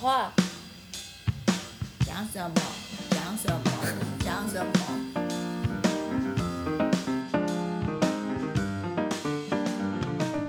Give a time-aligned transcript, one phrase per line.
[0.00, 0.32] 话，
[2.06, 2.54] 讲什么？
[3.10, 3.60] 讲什么？
[4.24, 4.72] 讲什么？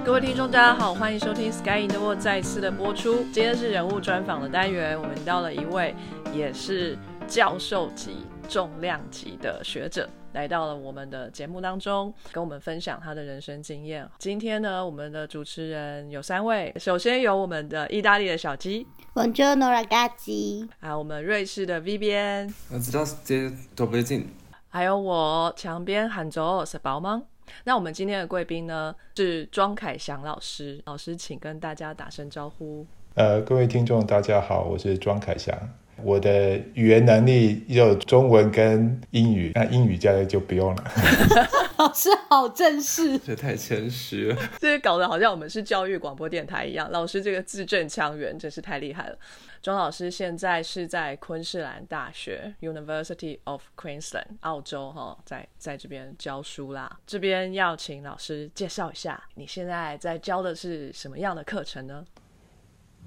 [0.06, 3.26] 各位听众，大家好，欢迎收听《Sky in the World》再次的播出。
[3.34, 5.94] 今天是人物专访的单元，我们到了一位
[6.34, 6.98] 也是
[7.28, 14.08] 教授级、重量级的学者，来到了我们的节目当中，跟我们分享他的人生经验。
[14.18, 24.28] 今天呢，我们的主持人有三位，首先有我们的意大利的小鸡，Buongiorno ragazzi，还有我们瑞士的 V B N，我知道这都不近，
[24.70, 27.24] 还有我墙边喊着是宝吗？
[27.66, 32.86] 那我们今天的贵宾呢是庄凯祥老师，老师请跟大家打声招呼。
[33.16, 35.54] 呃，各位听众，大家好，我是庄凯祥。
[36.04, 40.84] 我的语言能力有中文跟英语，那英语家的就不用了。
[41.78, 43.18] 老师好正式。
[43.26, 44.38] 这太谦虚了。
[44.60, 46.90] 这搞得好像我们是教育广播电台一样。
[46.92, 49.18] 老师这个字正腔圆，真是太厉害了。
[49.62, 57.00] 庄老师现在是在昆士兰大学 （University of Queensland） 澳洲哈，在在这边教书啦。
[57.06, 62.04] 这边要请老师介绍一下，你现在在教的是什么样的课程呢？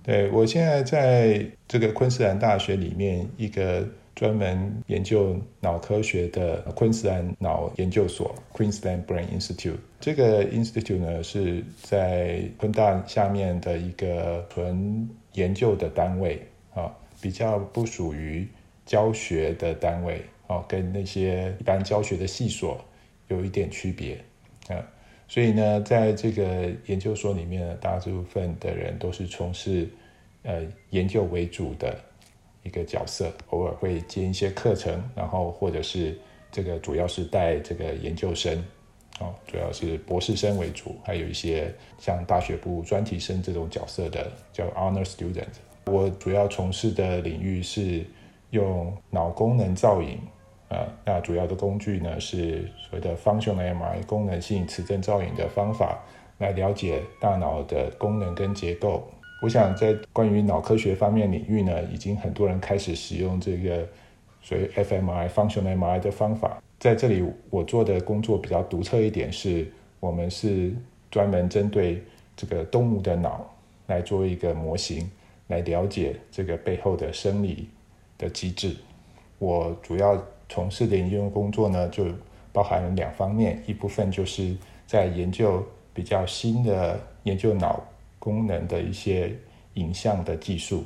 [0.04, 9.78] 对我现在在这个昆士兰大学里面一个专门研究脑科学的昆士兰脑研究所 （Queensland Brain Institute）。
[9.98, 16.42] 这个 institute 呢是在昆大下面的一个纯研究的单位
[16.74, 18.46] 啊，比较不属于
[18.84, 22.78] 教学的单位啊，跟那些一般教学的系所
[23.28, 24.22] 有一点区别。
[25.26, 29.88] 所以呢，在这个研究所里面呢，大部分的人都是从事
[30.42, 31.98] 呃研究为主的
[32.62, 36.16] 一个角色，偶尔会接一些课程，然后或者是
[36.52, 38.62] 这个主要是带这个研究生，
[39.20, 45.46] 哦，主要是博士生为主，还有一些像大学部专题生这种角色的叫 honor student。
[45.86, 48.04] 我主要从事的领域是
[48.50, 50.18] 用脑功能造影。
[50.74, 56.00] 呃，那主要的工具呢是所谓的 function M I 功能性磁振造影的方法，
[56.38, 59.08] 来了解大脑的功能跟结构。
[59.40, 63.86] 我想在关于脑科学方面领域呢，已经很多人开始使用这个
[64.42, 66.60] 所谓 fMRI function MRI 的方法。
[66.80, 69.70] 在这里，我做的工作比较独特一点，是
[70.00, 70.74] 我们是
[71.08, 72.02] 专门针对
[72.36, 73.48] 这个动物的脑
[73.86, 75.08] 来做一个模型，
[75.46, 77.68] 来了解这个背后的生理
[78.18, 78.74] 的机制。
[79.38, 82.06] 我主要从事的研究工作呢，就
[82.52, 84.56] 包含了两方面，一部分就是
[84.86, 87.82] 在研究比较新的研究脑
[88.18, 89.32] 功能的一些
[89.74, 90.84] 影像的技术，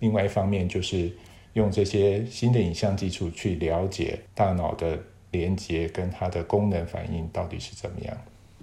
[0.00, 1.10] 另外一方面就是
[1.54, 4.98] 用这些新的影像技术去了解大脑的
[5.30, 8.16] 连接跟它的功能反应到底是怎么样。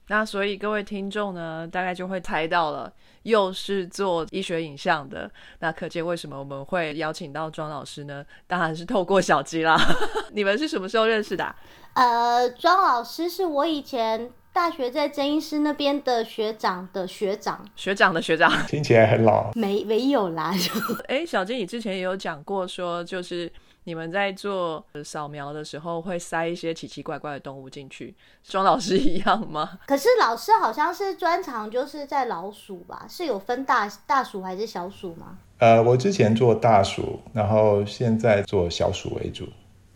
[0.08, 2.92] 那所以各位听众呢，大概就会猜到了，
[3.24, 8.26] 又是做医学影像的，那可见为什么我们会邀请到庄老师呢？
[8.46, 9.80] 当然是透过小鸡啦。
[10.34, 11.56] 你们是什么时候认识的啊、
[11.94, 18.52] 呃，庄老师是我以前大学在曾医师那边的学长的学长，学长的学长。
[18.68, 20.72] 听起来很老，没没有啦，就
[21.08, 23.52] 哎，小金，你之前也有讲过说，就是
[23.86, 29.80] 你们在做呃扫描的时候会塞一些奇奇怪怪的动物进去，庄老师一样吗？
[29.88, 33.06] 可是老师好像是专长就是在老鼠吧？
[33.10, 35.38] 是有分大大鼠还是小鼠吗？
[35.60, 39.48] 呃，我之前做大鼠，然后现在做小鼠为主。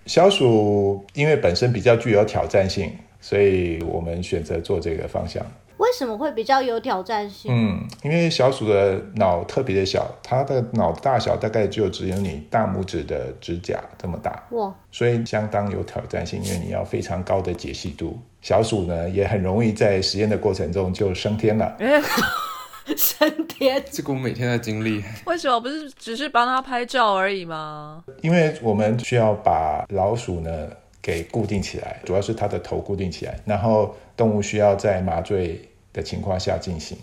[0.05, 5.45] 小鼠因为本身比较具有挑战性，所以我们选择做这个方向。
[5.77, 7.51] 为什么会比较有挑战性？
[7.53, 18.19] 嗯，因为小鼠的脑特别的小，它的脑大小大概就只有你大拇指的指甲这么大，哇，所以相当有挑战性，因为你要非常高的解析度。
[18.41, 21.75] 小鼠呢也很容易在实验的过程中就升天了。
[21.79, 22.01] 哎，
[22.95, 23.83] 升天！
[23.91, 25.03] 这个我每天在经历。
[25.25, 28.03] 为什么不是只是帮它拍照而已吗？
[28.21, 30.69] 因为我们需要把老鼠呢
[31.01, 35.59] 给固定起来，主要是它的头固定起来，然后动物需要在麻醉
[35.97, 36.95] 的情况下进行。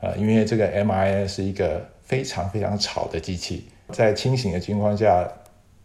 [0.00, 5.26] 呃，因为这个 MRI 是一个非常非常吵的机器，在清醒的情况下，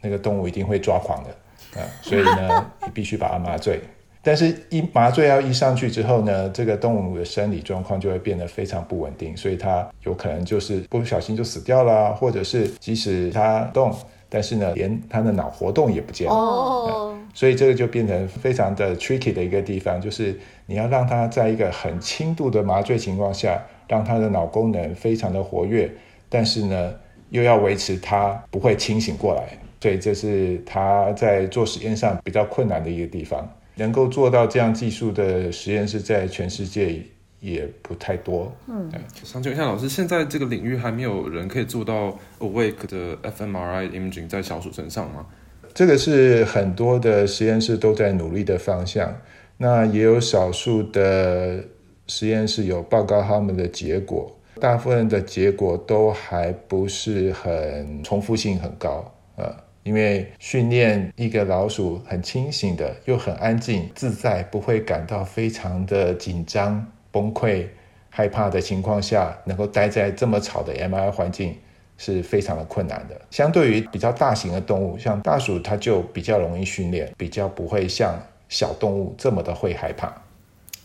[0.02, 3.80] 那个动物一定会抓狂的，啊、所以呢，你必须把它麻醉。
[4.24, 13.96] 但是，一麻醉药一上去之后呢，这个动物的生理状况就会变得非常不稳定，所以它有可能就是不小心就死掉了，或者是即使它动，
[14.30, 16.34] 但是呢，连他的脑活动也不见了。
[16.34, 25.90] 哦，所以这个就变成非常的 tricky 的一个地方，就是你要让他在一个很轻度的麻醉情况下，让他的脑功能非常的活跃，
[26.30, 26.94] 但是呢，
[27.30, 29.44] 又要维持他不会清醒过来，
[29.82, 33.48] 所以这是他在做实验上比较困难的一个地方。
[33.76, 37.00] 能够做到这样技术的实验室，在全世界
[37.40, 38.52] 也不太多。
[38.68, 38.92] 嗯
[39.24, 45.26] 想请问一下老师，现在这个领域还没有人可以做到 awake 的 fMRI imaging 在小鼠身上吗？
[45.74, 49.16] 这个是很多的实验室都在努力的方向。
[49.58, 51.64] 那也有少数的
[52.08, 59.52] 实验室有报告他们的结果，大部分的结果都还不是很重复性很高呃，
[59.84, 66.86] 因为训练一个老鼠很清醒的，又很安静自在，不会感到非常的紧张、
[67.18, 67.68] 崩溃、
[68.10, 71.58] 害怕的情况下，能够待在这么吵的 MRI 环境。
[72.00, 73.20] 是非常的困难的。
[73.32, 78.16] 相对于比较大型的动物，像大鼠，它就比较容易训练，比较不会像
[78.50, 80.14] 小动物这么的会害怕。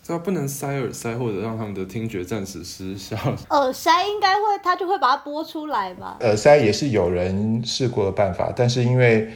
[0.02, 3.14] 这不能塞耳塞，或者让他们的听觉暂时失效。
[3.50, 6.16] 耳塞应该会，它就会把它拨出来吧？
[6.22, 9.30] 耳塞也是有人试过的办法，但是因为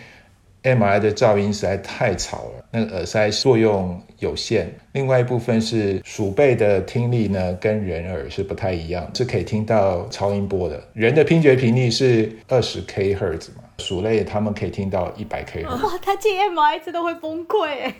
[0.67, 4.69] MRI 的噪音实在太吵了，那个耳塞作用有限。
[4.93, 10.83] 另外一部分是鼠辈的听力呢，跟人耳是不太一样，是可以听到超音波的。
[10.93, 15.85] 人的听觉频率是二十 K 赫兹嘛，鼠类他们可以听到一百 K 赫兹。
[15.85, 17.95] 哇，他进 MRI 真的会崩溃哎！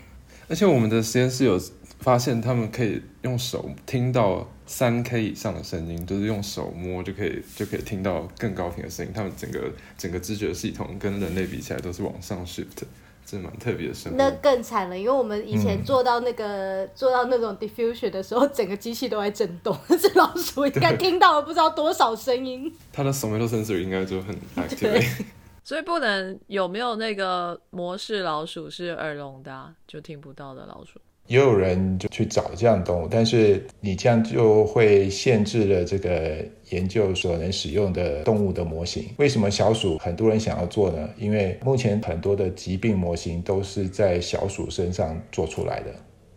[0.49, 1.59] 而且我们的实验室有
[1.99, 9.11] 发现，他们可以用手听到三 K 以上的声音，就是用手摸就可以就可以听到更高频的声音。
[9.13, 12.83] 他们整个整个知觉系统跟人类比起来都是往上 shift，
[13.25, 14.17] 这蛮特别的声音。
[14.17, 22.71] 那更惨了，因为我们以前做到那个、做到那种 diffusion 的时候，整个机器都在震动， 这老鼠应该听到了不知道多少声音。
[22.93, 24.35] 它的 somato sensor 应该就很
[24.79, 25.25] 对 active。
[25.63, 30.97] 所以不能有没有那个模式老鼠是耳聋的啊、就听不到的老鼠？
[31.27, 36.37] 也有人就去找这样动物，但是你这样就会限制了这个
[36.69, 39.05] 研究所能使用的动物的模型。
[39.17, 41.09] 为什么小鼠很多人想要做呢？
[41.17, 45.91] 因为目前很多的疾病模型都是在小鼠身上做出来的，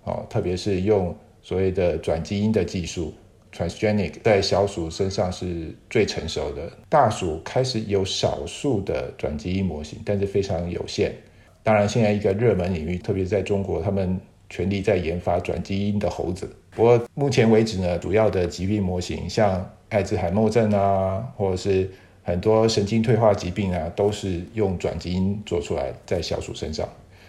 [0.05, 3.15] 哦，特别是用所谓的转基因的技术
[3.55, 6.71] （transgenic） 在小鼠身上是最成熟的。
[6.89, 11.15] 大鼠开始有少数的转基因模型，但是非常有限。
[11.63, 14.19] 当然，现在一个热门领域，特别在中国，他们
[14.51, 16.51] 全力在研发转基因的猴子。
[16.73, 21.91] 不过目前为止呢，主要的疾病模型，像艾滋海默症啊，或者是
[22.23, 26.89] 很多神经退化疾病啊，都是用转基因做出来在小鼠身上。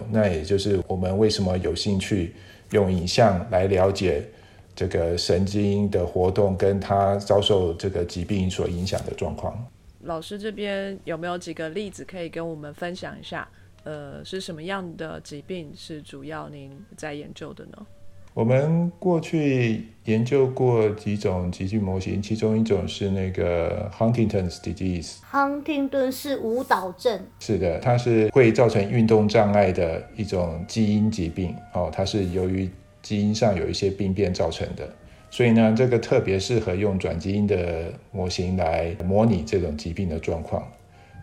[0.09, 2.33] 那也就是我们为什么有兴趣
[2.71, 4.23] 用影像来了解
[4.75, 9.55] 这个神经的活动跟它遭受这个疾病所影响的状况。
[10.01, 13.47] 老师这边有没有几个例子可以跟我们分享一下？
[13.83, 17.85] 呃，是什么样的疾病是主要您在研究的呢？
[18.33, 32.69] 我们过去研究过几种疾病模型，其中一种是那个 Huntington's disease，亨廷顿氏舞蹈症，是的，它是会造成运动障碍的一种基因疾病哦，它是由于
[33.01, 34.87] 基因上有一些病变造成的，
[35.29, 40.65] 所以呢，这个特别适合用转基因的模型来模拟这种疾病的状况。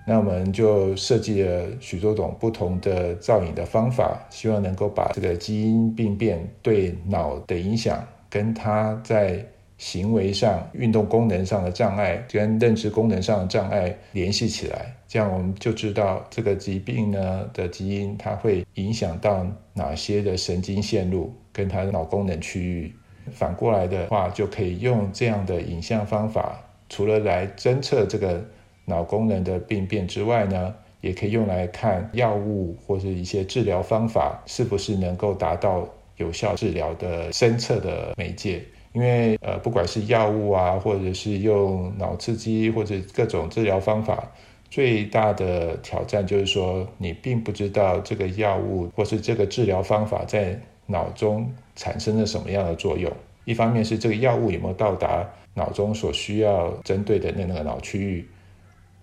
[0.08, 9.44] 那我们就设计了许多种不同的造影的方法，希望能够把这个基因病变对脑的影响，跟它在
[9.76, 14.94] 行为上、运动功能上的障碍，跟认知功能上的障碍联系起来。
[15.06, 22.90] 这样我们就知道这个疾病呢的基因，它会影响到哪些的神经线路，跟它的脑功能区域。
[23.30, 28.42] 反过来的话，就可以用这样的影像方法，除了来侦测这个。
[28.88, 38.64] 脑功能的病变之外呢，也可以用来看药物或者一些治疗方法是不是能够达到有效治疗的深测的媒介。
[38.94, 44.26] 因为呃，不管是药物啊，或者是用脑刺激或者各种治疗方法，
[44.70, 53.12] 最大的挑战就是说，你并不知道这个药物或是这个治疗方法在脑中产生了什么样的作用。
[53.44, 58.26] 一方面是这个药物有没有到达脑中所需要针对的那个脑区域。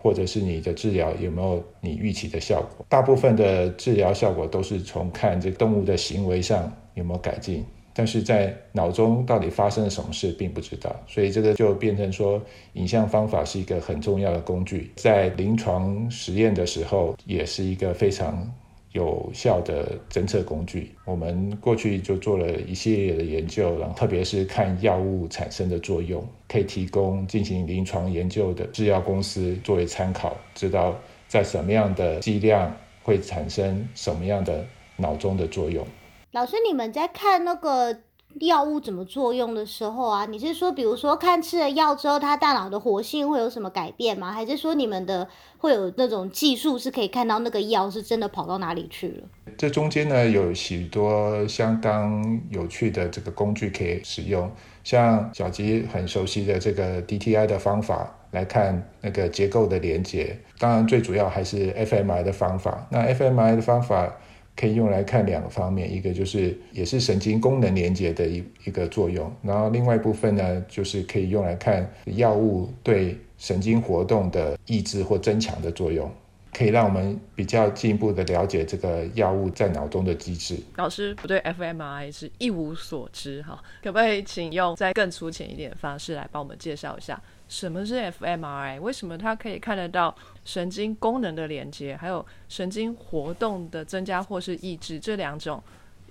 [0.05, 2.85] 或者是你的治疗有没有你预期的效果？
[2.87, 12.39] 大部分的治疗效果都是从看这动物的行为上有没有改进，但是在脑中到底发生了什么事并不知道，所以这个就变成说，
[12.73, 18.47] 影像方法是一个很重要的工具，在临床实验的时候也是一个非常。
[18.95, 30.95] 有效的侦测工具，我们过去就做了一系列的研究，然后特别是看药物产生的作用，可以提供进行临床研究的制药公司作为参考，知道
[31.27, 32.73] 在什么样的剂量
[33.03, 35.85] 会产生什么样的脑中的作用。
[36.31, 37.99] 老师，你们在看那个
[38.41, 44.31] 药物怎么作用的时候啊，你是说，比如说看吃了药之后，他大脑的活性会有什么改变吗？
[44.31, 45.27] 还是说你们的
[45.57, 49.23] 会有那种技术是可以看到那个药是真的跑到哪里去了？
[49.57, 54.51] 这中间呢有许多相当有趣的这个工具可以使用，
[54.83, 62.85] 像小吉很熟悉的这个 DTI 的方法来看那个结构的连接，当然最主要还是 FMI 的方法。
[62.89, 64.13] 那 FMI 的方法
[64.55, 76.09] 可以用来看两个方面，一个就是也是神经功能连接的一一个作用，然后另外一部分呢就是可以用来看药物对神经活动的抑制或增强的作用。
[76.57, 80.57] 可以让我们比较进一步的了解这个药物在脑中的机制。
[80.77, 88.79] 老师不对 fMRI 是一无所知哈，可不可以请用再更粗浅一点的方式来帮我们介绍一下什么是 fMRI？
[88.79, 95.61] 为什么它可以看得到神经功能的连接，还有神经活动的增加或是抑制这两种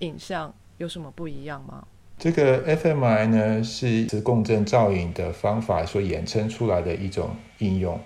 [0.00, 1.86] 影像有什么不一样吗？
[2.18, 7.98] 这个 fMRI 呢是磁共振造影的方法所衍生出来的一种应用。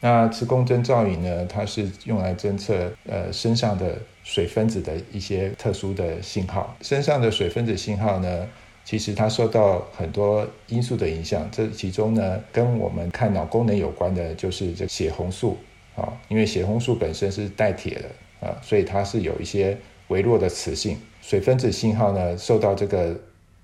[0.00, 1.46] 那磁共振造影呢？
[1.46, 6.76] 它是用来侦测呃身上的水分子的一些特殊的信号。
[6.82, 8.46] 身上的水分子信号呢，
[8.84, 11.48] 其实它受到很多因素的影响。
[11.50, 15.56] 这其中呢，跟我们看脑功能有关的，就是这血红素
[15.96, 19.76] 啊，因为血红素本身是带铁的啊，所以它是有一些
[20.08, 20.96] 微弱的磁性。
[21.20, 23.18] 水分子信号呢，受到这个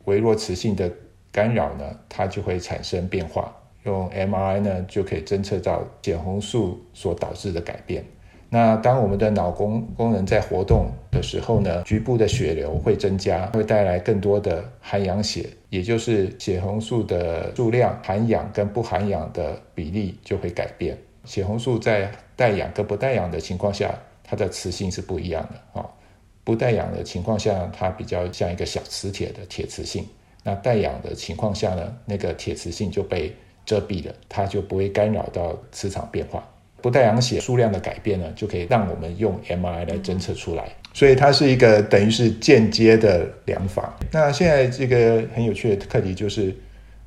[0.04, 0.90] 微弱磁性的
[1.30, 3.54] 干扰呢，它就会产生变化。
[3.84, 8.04] 用 MRI 呢，就可以侦测到血红素所导致的改变。
[8.52, 20.99] 那当我们的脑功功能在活动的时候呢，局部的血流会增加，会带来更多的含氧血，也就是血红素的数量含氧跟不含氧的比例就会改变。
[21.24, 25.86] 血红素在带氧跟不带氧的情况下，它的磁性是不一样的啊。
[26.42, 30.02] 不带氧的情况下，它比较像一个小磁铁的铁磁性；
[30.42, 33.34] 那带氧的情况下呢，那个铁磁性就被
[33.64, 36.42] 遮蔽了，它就不会干扰到磁场变化。
[36.82, 40.72] 不带氧血数量的改变呢，就可以让我们用 MRI 来侦测出来。
[40.94, 43.94] 所以它是一个等于是间接的量法。
[44.10, 46.56] 那现在这个很有趣的课题就是，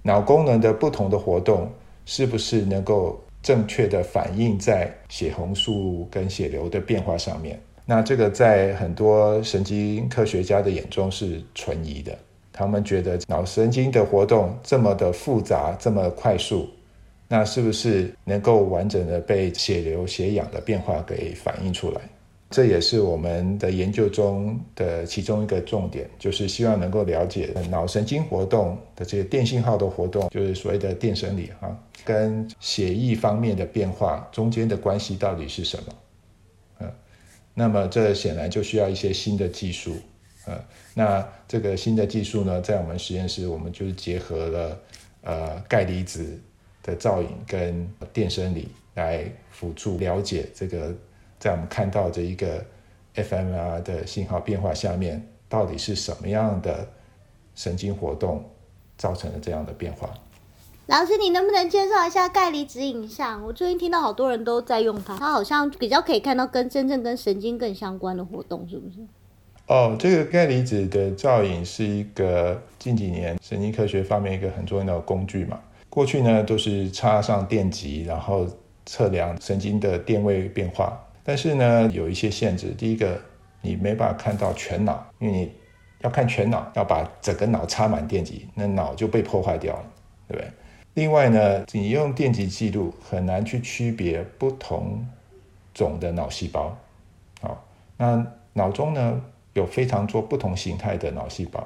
[0.03, 1.69] 脑功能的不同的活动
[2.05, 7.59] 是不是能够正确的反映在血红素跟血流的变化上面？
[7.85, 12.17] 那这个在很多神经科学家的眼中是存疑的。
[12.53, 16.69] 他们觉得脑神经的活动这么的复杂，这么快速，
[17.27, 22.01] 那是不是能够完整的被血流、血氧的变化给反映出来？
[22.53, 35.93] 这也是我们的研究中的其中一个重点，就是希望能够了解脑神经活动的这些电信号的活动，就是所谓的电生理啊，跟血液方面的变化中间的关系到底是什么？
[36.81, 36.91] 嗯，
[37.55, 39.95] 那么这显然就需要一些新的技术。
[40.45, 44.79] 呃，那这个新的技术呢，在我们实验室，我们就是结合了
[45.21, 46.39] 呃钙离子
[46.83, 50.93] 的造影跟电生理来辅助了解这个，
[51.43, 52.63] 在我们看到这一个
[53.15, 56.87] fMR 的信号变化下面，到底是什么样的
[57.53, 58.49] 神经活动
[58.97, 60.09] 造成了这样的变化。
[60.85, 63.43] 老师，你能不能介绍一下钙离子影像？
[63.43, 69.05] 我最近听到好多人都在用它，它好像比较可以看到跟真正跟神经更相关的活动，是不是？
[69.67, 75.59] 哦，这个钙离子的造影是一个近几年神经科学方面一个很重要的工具嘛。
[75.89, 78.47] 过去呢都是插上电极，然后
[78.85, 80.97] 测量神经的电位变化。
[81.23, 83.19] 但是呢有一些限制，第一个
[83.61, 85.51] 你没办法看到全脑，因为你
[86.01, 89.85] 要看全脑，要把整个脑插满电极，那脑就被破坏掉了，
[90.27, 90.51] 对不对？
[90.95, 95.03] 另外呢，你用电极记录很难去区别不同
[95.73, 96.77] 种的脑细胞。
[97.41, 97.65] 好，
[97.97, 99.21] 那脑中呢？
[99.53, 101.59] 有非常多不同形态的脑细胞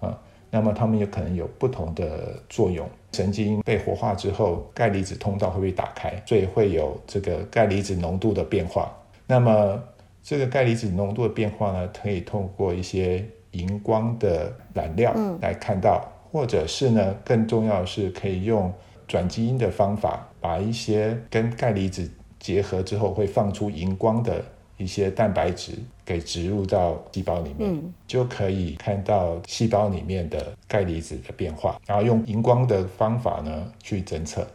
[0.00, 0.18] 啊，
[0.50, 2.84] 那么它们有可能有不同的作用。
[3.12, 8.92] 神经被活化之后，钙离子通道会被打开，所以会有这个钙离子浓度的变化。
[9.26, 9.82] 那么
[10.22, 18.72] 这个钙离子浓度的变化呢，可以通过一些荧光的染料来看到，或者是呢，更重要的是可以用
[19.06, 24.44] 转基因的方法，把一些跟钙离子结合之后会放出荧光的。
[24.80, 25.72] 一些蛋白质
[26.08, 34.46] 给植入到细胞里面，就可以看到细胞里面的钙离子的变化，然后用荧光的方法呢去侦测。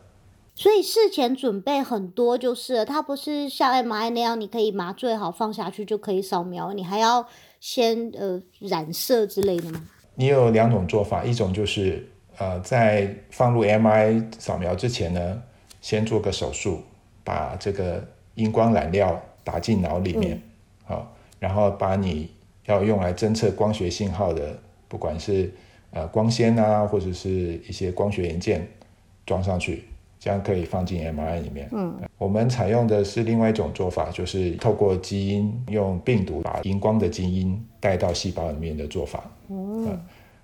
[0.56, 7.24] 所以事前准备很多，就是它不是像 MRI 那样，你可以麻醉好放下去就可以扫描，你还要
[7.60, 9.88] 先呃染色之类的吗？
[10.16, 15.44] 你有两种做法，一种就是呃在放入 MRI 扫描之前呢，
[15.82, 16.82] 先做个手术，
[17.24, 19.22] 把这个荧光染料。
[19.46, 20.42] 打进脑里面，
[20.86, 21.13] 好，
[21.44, 22.30] 然后把你
[22.68, 24.58] 要用来侦测光学信号的，
[24.88, 25.52] 不管是
[25.92, 27.30] 呃光纤啊，或者是
[27.68, 28.66] 一些光学元件
[29.26, 29.84] 装上去，
[30.22, 31.68] 这样可以放进 MRI 里面。
[31.74, 39.30] 嗯，我们采用的是另外一种做法，就是透过基因用病毒把荧光的基因带到细胞里面的做法。
[39.50, 40.00] 哦，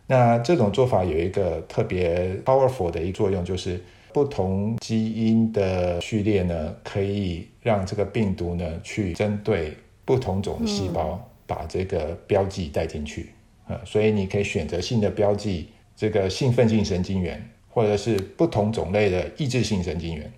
[0.05, 9.73] 那这种做法有一个特别 powerful 的一个作用，就是不同基因的序列呢，可以让这个病毒呢去针对
[10.09, 13.29] 不同种细胞，把这个标记带进去。
[13.67, 20.33] 啊，所以你可以选择性的标记这个兴奋性神经元，或者是不同种类的抑制性神经元，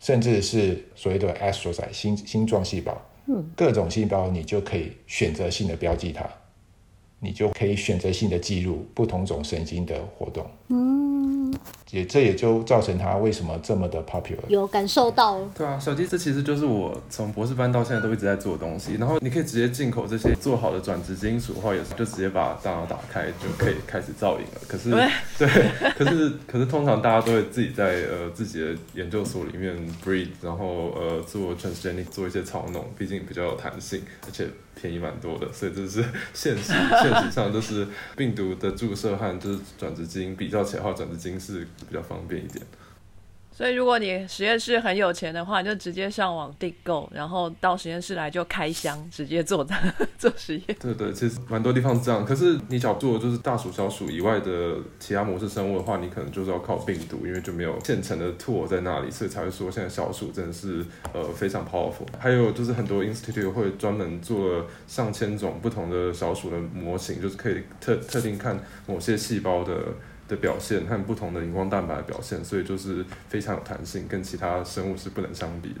[0.00, 2.96] 甚至是所谓的 astrocyte 星星状细胞。
[3.26, 6.26] 嗯，各种细胞你就可以选择性的标记它。
[7.24, 11.50] 你就可以选择性的记录不同种神经的活动，嗯，
[11.90, 14.46] 也这也就造成它为什么这么的 popular。
[14.48, 15.50] 有感受到了。
[15.56, 18.96] 对啊，小鸡，这其实就是我从博士班到现在都一直在做的东西。
[18.96, 24.60] 然后你可以直接进口这些做好的转殖金属的话，也是就直接把大脑打开就可以开始造影了。
[24.68, 34.46] 可是对对，可是可是通常大家都会自己在呃自己的研究所里面 breed，然后呃做 transgenic 做一些操弄，毕竟比较有弹性，而且
[34.84, 36.74] 便宜蛮多的，所以这是 现实。
[37.00, 37.88] 现实上就是
[38.18, 42.62] 病毒的注射和就是转殖基因比较起来的话，转殖基因是比较方便一点。
[43.56, 49.64] 所以如果你实验室很有钱的话，你就直接上网订购，然后到实验室来就开箱，直接做
[50.18, 50.76] 做实验。
[50.80, 52.24] 对对，其实蛮多地方是这样。
[52.24, 62.08] 可是你想做就是大鼠、小鼠以外的其他模式生物的话，你可能就是要靠病毒，因为就没有现成的 tool 在那里，所以才会说现在小鼠真的是呃非常 powerful。
[62.18, 68.58] 还有就是很多 institute 会专门做了上千种不同的小鼠的模型，就是可以特特定看
[68.88, 69.78] 某些细胞的。
[70.28, 75.80] 的表现和不同的荧光蛋白的表现，所以就是非常有弹性，跟其他生物是不能相比的。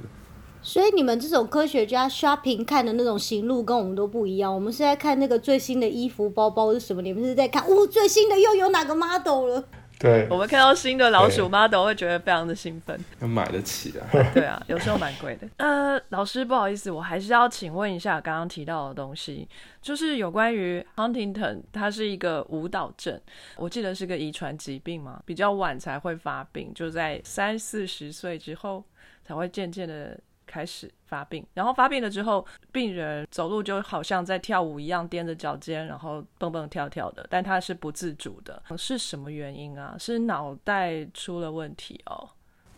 [0.62, 4.54] 所以你们这种科学家 shopping 看的那种行路跟我们都不一样。
[4.54, 9.64] 我们是在看那个最新的衣服、包包是什么，你们是在看哦最新的又有哪个 model 了。
[10.04, 13.02] 对我，们看到新的老鼠 model 会觉得非常的兴奋。
[13.20, 14.04] 要买得起啊！
[14.34, 15.48] 对啊，有时候蛮贵的。
[15.56, 19.48] 呃，老师不好意思，我还是要请问一下刚刚提到的东西，
[19.80, 23.18] 就是有关于 Huntington，它是一个舞蹈症，
[23.56, 28.84] 我记得是个遗传疾病嘛，比较晚才会发病，就在三四十岁之后
[29.24, 30.20] 才会渐渐的
[30.54, 39.96] 开始发病，然后发病了之后，病人走路就好像在跳舞一样，踮着脚尖，然后蹦蹦跳跳的，但他是不自主的，是什么原因啊？
[39.98, 42.28] 是脑袋出了问题哦？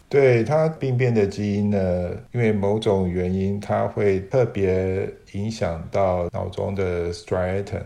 [0.08, 7.82] 对它病变的基因呢，因为某种原因，它会特别影响到脑中的 striatum。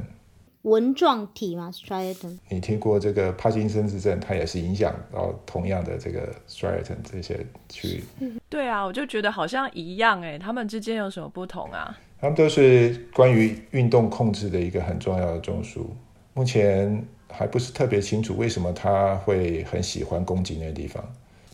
[0.62, 2.38] 纹状体嘛，striatum。
[2.48, 8.04] 你听过这个帕金森氏症，它也是影响到同样的这个 striatum 这些区域。
[8.48, 11.98] 对啊，我就觉得好像一样哎，他们之间有什么不同啊？
[12.20, 15.86] 他们都是关于运动控制的一个很重要的中枢。
[16.34, 21.02] 目前还不是特别清楚为什么它会很喜欢攻击那个地方。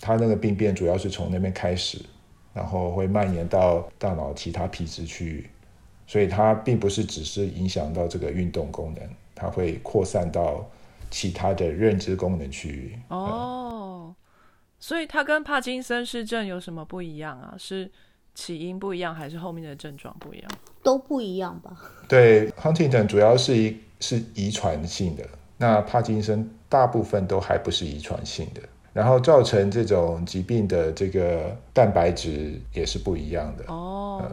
[0.01, 1.99] 它那个病变主要是从那边开始，
[2.53, 5.51] 然后会蔓延到大脑其他皮质区域，
[6.07, 10.65] 所以它并不是只是影响到这个运动功能，它会扩散到
[11.11, 12.99] 其他的认知功能区域。
[13.09, 14.15] 哦，
[14.79, 17.55] 所以它跟帕金森氏症有什么不一样啊？
[17.59, 17.91] 是
[18.35, 20.51] 起因不一样，还是后面的症状不一样？
[20.83, 21.77] 都不一样吧？
[22.09, 28.61] 对，Huntington 主要是一是遗传性的，那帕金森大部分都还不是遗传性的。
[28.93, 33.65] 然后造成这种疾病的这个蛋白质也是不一样的。
[33.67, 34.25] 哦，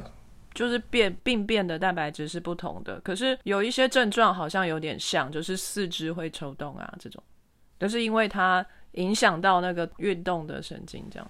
[0.53, 7.21] 就是变病变的蛋白质是不同的，可是有一些症状好像有点像，就是四肢会抽动啊这种，
[7.79, 11.27] 就是因为它影响到那个运动的神经，这样。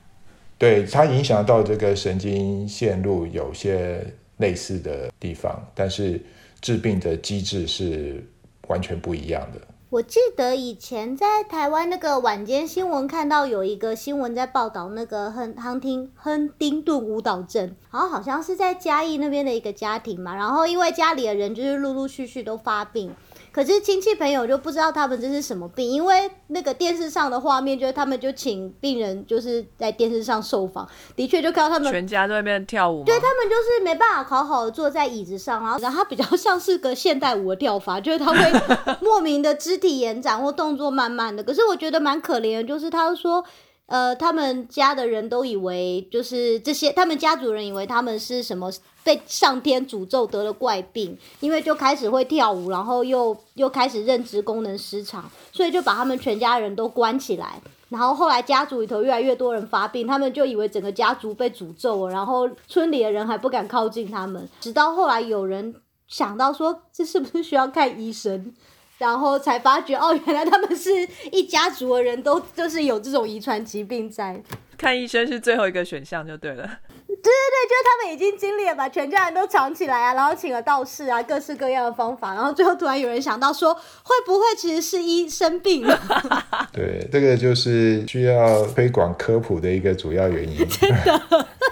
[0.57, 4.05] 对，它影响到这个神经线路有些
[4.38, 6.21] 类似的地方，但是
[6.62, 8.23] 治病的机制是
[8.67, 9.59] 完全不一样的。
[9.93, 23.13] 我记得以前在台湾那个晚间新闻看到有一个新闻在报道那个亨亨汀亨丁顿舞蹈症，然后好像是在嘉义那边的一个家庭嘛，然后因为家里的人就是陆陆续续都发病。
[23.53, 38.61] 可是亲戚朋友就不知道他们这是什么病，因为那个电视上的画面就是他们就请病人就是在电视上受访，的确就看到他们全家都在那边跳舞，对他们就是没办法好好的坐在椅子上，然后然后他比较像是个现代舞的跳法，就是他会
[38.99, 41.43] 莫名的肢体延展或动作慢慢的。
[41.43, 43.45] 可是我觉得蛮可怜的，就是他说。
[43.86, 48.72] 呃，他们家的人都以为就是这些，他们家族人以为他们是什么
[49.04, 57.62] 被上天诅咒得了怪病，因为就开始会跳舞，然后又又开始认知功能失常，所以就把他们全家人都关起来。
[57.89, 64.50] 然后后来家族里头越来越多人发病，他们就以为整个家族被诅咒了，然后村里的人还不敢靠近他们。
[64.60, 65.76] 直到后来有人
[66.08, 68.54] 想到说，这是不是需要看医生？
[69.03, 70.89] 然后才发觉哦，原来他们是
[71.29, 74.41] 一家族的人都就是有这种遗传疾病在。
[74.77, 76.63] 看医生是最后一个选项就对了。
[77.05, 85.97] 对对对，就是他们已经经历了把全家人都藏起来啊，然后请了道士啊，各式各样的方法，然后最后突然有人想到说，会不会其实是医生病了？
[86.73, 90.67] 对，这个就是需要推广科普的一个主要原因。
[90.89, 91.62] 哎，不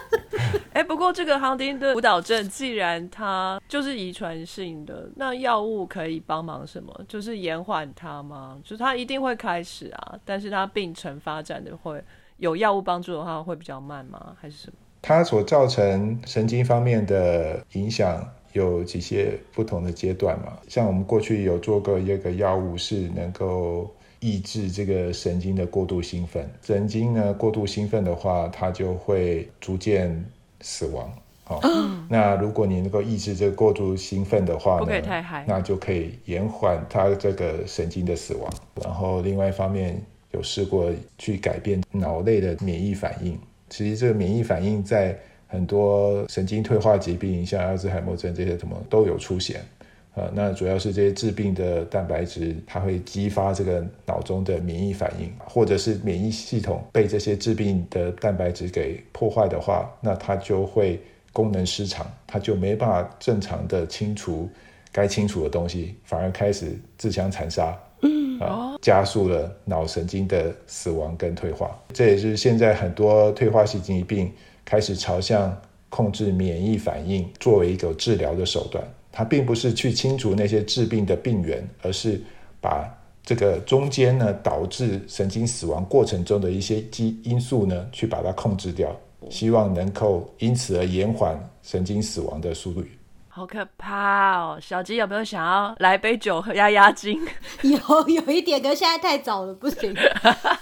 [1.01, 6.93] 过这个亨丁顿舞蹈症，既然它就是遗传性的，那药物可以帮忙什么？
[7.07, 8.59] 就是延缓它吗？
[8.63, 11.99] 就是它一定会开始啊，但是它病程发展的会
[12.37, 14.37] 有药物帮助的话，会比较慢吗？
[14.39, 14.73] 还是什么？
[15.01, 20.55] 它所造成神经方面的影响有几些不同的阶段嘛？
[20.67, 30.23] 像我们过去有做过一个药物是能够抑制这个神经的过度兴奋，神经呢过度兴奋的话，它就会逐渐
[30.61, 31.11] 死亡。
[31.43, 31.59] 好，
[32.07, 38.49] 那如果你能够抑制这个过度兴奋的话不可以呢太嗨，那就可以延缓它这个神经的死亡。
[38.81, 43.37] 然后另外一方面有试过去改变脑内的免疫反应。
[43.69, 49.61] 其实这个免疫反应在很多神经退化疾病，像阿兹海默症这些什么都有出现。
[50.13, 60.99] 呃，那主要是这些致病的蛋白质，它会激发这个脑中的免疫反应，或者是免疫系统被这些致病的蛋白质给破坏的话，那它就会
[61.31, 64.49] 功能失常，它就没办法正常的清除
[64.91, 67.77] 该清除的东西，反而开始自相残杀。
[68.03, 74.29] 嗯啊，加速了脑神经的死亡跟退化，这也是现在很多退化性疾病
[74.65, 75.55] 开始朝向
[75.89, 78.83] 控制免疫反应作为一个治疗的手段。
[79.11, 82.21] 它并不是去清除那些致病的病源，而是
[82.61, 82.87] 把
[83.23, 88.95] 这个中间呢导致神经死亡过程中的一些基因素呢，去把它控制掉，
[89.29, 92.97] 希望能够因此而延缓神经死亡的速率。
[93.33, 94.59] 好可怕哦！
[94.61, 97.17] 小鸡有没有想要来杯酒喝压压惊？
[97.63, 99.95] 有有一点，可是现在太早了，不行。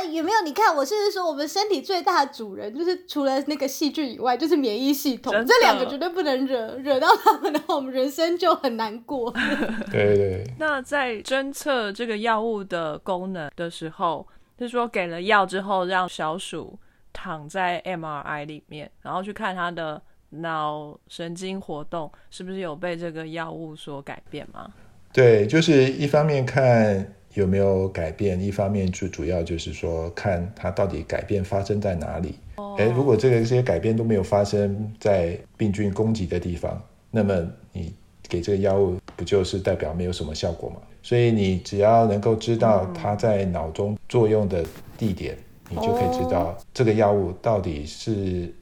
[0.00, 0.36] 但有没有？
[0.44, 5.32] 你看，我甚至说，我们身体最大的主人，就是除了那个细菌以外，就是免疫系统。
[5.44, 9.32] 这两个绝对不能惹，惹到他们的话，我们人生就很难过。
[9.90, 14.24] 对对，那在侦测这个药物的功能的时候，
[14.56, 16.78] 就是说给了药之后，让小鼠
[17.12, 24.70] 躺在 MRI 里面，然后去看它的脑神经活动是不是有被这个药物所改变吗？
[25.12, 32.34] 对，就是一方面看有没有改变，一方面最主要就是说看它到底改变发生在哪里。
[32.76, 37.94] 哎、如果这个这些改变都没有发生在病菌攻击的地方，那么你
[38.28, 40.76] 给这个药物不就是代表没有什么效果吗？
[41.00, 44.64] 所以你只要能够知道它在脑中作用的
[44.98, 45.38] 地点，
[45.70, 48.52] 你就可以知道这个药物到底是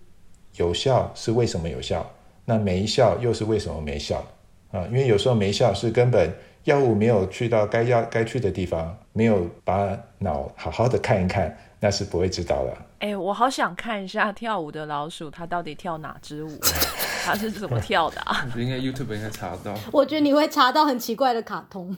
[0.56, 2.06] 有效是为什么有效，
[2.44, 4.22] 那没效又是为什么没效
[4.70, 4.86] 啊？
[4.88, 6.30] 因为有时候没效是根本
[6.66, 12.76] 药物没有去到该要该去的地方，没有把脑好好的看一看，那是不会知道的。
[12.98, 16.58] 哎、我好想看一下跳舞的老鼠，它到底跳哪支舞？
[17.24, 18.44] 它是怎么跳的啊？
[18.44, 19.74] 我觉得应该 YouTube 应该查到。
[19.92, 21.96] 我觉得你会查到很奇怪的卡通。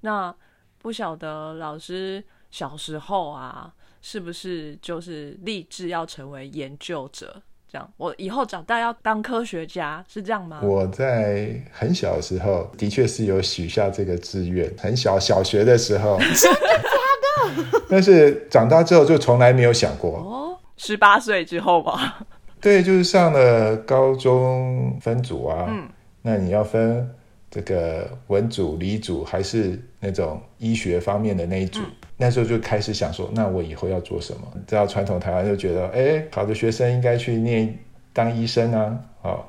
[0.00, 0.34] 那
[0.78, 7.42] 不晓得老师小时候啊，是不是就是立志要成为研究者？
[7.70, 10.60] 这样，我以后长大要当科学家，是这样吗？
[10.62, 17.82] 我在很小的时候的确是有许下这个志愿，很小小学的时候， 真的假的？
[17.90, 20.10] 但是长大之后就从来没有想过。
[20.18, 22.26] 哦，十八岁之后吧，
[22.60, 25.88] 对，就是上了高中分组啊，嗯
[26.22, 27.08] 那你要分
[27.48, 31.80] 这个文组、理组，还是那种医学方面的那一组？
[32.16, 34.40] 那时候就开始想说，那我以后要做什么？
[34.66, 37.78] 知道传统台湾就觉得，哎，好的学生应该去念
[38.12, 39.44] 当医生啊，哦。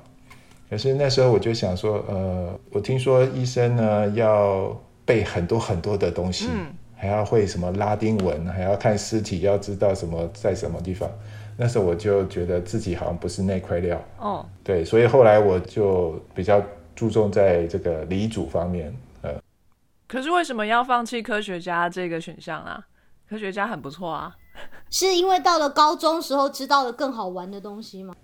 [0.70, 6.66] 可是那时候我就想说，呃，我听说医生呢要背很多很多的东西，嗯
[7.00, 11.10] 还要会什么拉丁文，还要看尸体，要知道什么在什么地方。
[11.56, 16.62] 那时候我就觉得自己好像不是那块料，哦，对，所以后来我就比较
[16.96, 19.07] 注重在这个理组方面，呃，
[20.08, 22.86] 可是为什么要放弃科学家这个选项啊？
[23.30, 24.36] 科学家很不错啊。
[24.90, 28.16] 是因为到了高中时候知道了更好玩的东西吗？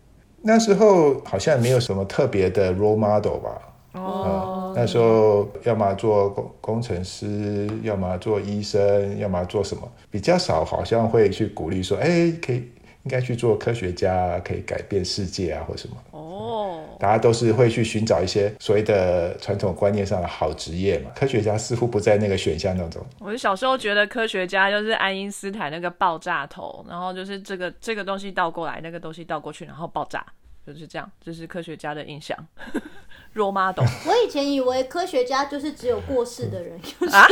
[0.41, 3.62] 那时候好像没有什么特别的 role model 吧，
[3.93, 12.58] 哦，那时候要么做工工程师，要么做医生，要么做什么，比较少，好像会去鼓励说，哎，可以
[13.04, 15.96] 应该去做科学家，可以改变世界啊，或什么。
[16.34, 23.06] 哦，大家都是会去寻找一些所谓的传统观念上的好职业嘛，科学家似乎不在那个选项当中。
[23.19, 30.26] 我小时候觉得科学家就是爱因斯坦那个爆炸头，然后就是这个这个东西倒过来，那个东西倒过去，然后爆炸，
[30.65, 32.38] 就是这样，这是科学家的印象。
[33.34, 37.28] 弱妈懂我以前以为科学家就是只有过世的人， 就是啊，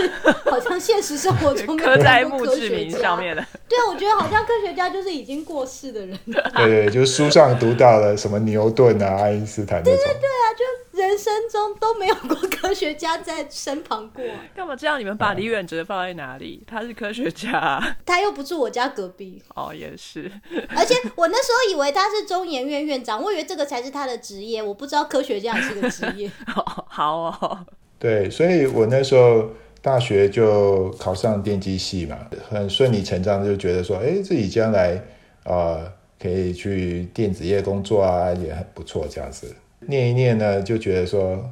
[0.49, 3.15] 好像现实生活中刻在墓看过科学志铭上家。
[3.17, 3.45] 面的。
[3.69, 6.17] 对，我觉得好像科学家就是已经过世的人，
[6.55, 10.65] 对对，就是书上读到了什么牛顿啊、爱因斯坦对对对啊，就。
[10.91, 14.23] 人生中都没有过科学家在身旁过。
[14.53, 14.99] 干嘛这样？
[14.99, 16.61] 你们把李远哲放在哪里？
[16.67, 20.29] 他是科学家啊、 他又不住我家隔壁，哦，也是。
[20.75, 26.31] 而且我那时候以为他是中研院院长，我以为这个才是他的职业，我不知道科学家也是个职业。
[26.87, 27.59] 好哦，
[27.99, 29.49] 对，所以我那时候
[29.81, 32.17] 大学就考上电机系嘛，
[32.49, 35.01] 很顺理成章就觉得说，哎，自己将来
[35.43, 39.53] 呃可以去电子业工作啊，也很不错这样子。
[39.79, 41.43] 念一念呢，就觉得说，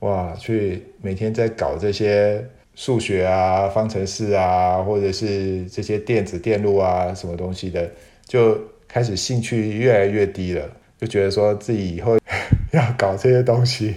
[0.00, 7.90] 哇，去每天在搞这些数学啊、方程式啊，或者是这些电子电路啊什么东西的，
[8.26, 10.68] 就开始兴趣越来越低了，
[11.02, 12.16] 就觉得说自己以后
[12.70, 13.92] 要搞这些东西。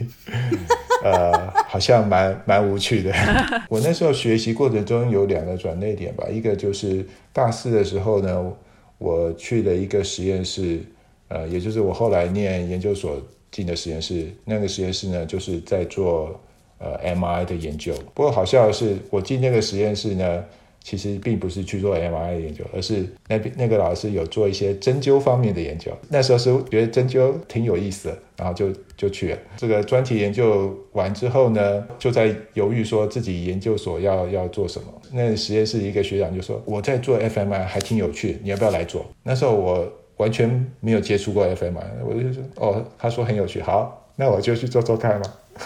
[1.04, 3.14] 呃，好像蛮蛮无趣的。
[3.70, 8.52] 我那时候学习过程中有两个转捩点吧，一个就是大四的时候呢，
[8.98, 10.80] 我去了一个实验室，
[11.28, 14.28] 呃，也就是我后来念研究所进的实验室。
[14.44, 16.42] 那个实验室呢，就是在做
[16.80, 17.94] 呃 MRI 的研究。
[18.16, 20.44] 不过好笑的是，我进那个实验室呢，
[20.86, 25.92] 其实并不是去做 MRI 的研究，而是那边那个老师有做一些针灸方面的研究。
[26.10, 29.38] 那时候是觉得针灸挺有意思的，然后就就去了。
[29.58, 34.88] 这个专题研究完之后呢，就在犹豫说自己研究所要要做什么。
[35.12, 45.34] 那实验室一个学长就说：“我在做 FMI，还挺有趣，你要不要来做？”那时候我完全没有接触过 FMI，我就说：“哦，他说很有趣，好，那我就去做做看嘛。”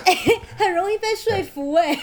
[0.55, 1.97] 很容易被说服哎、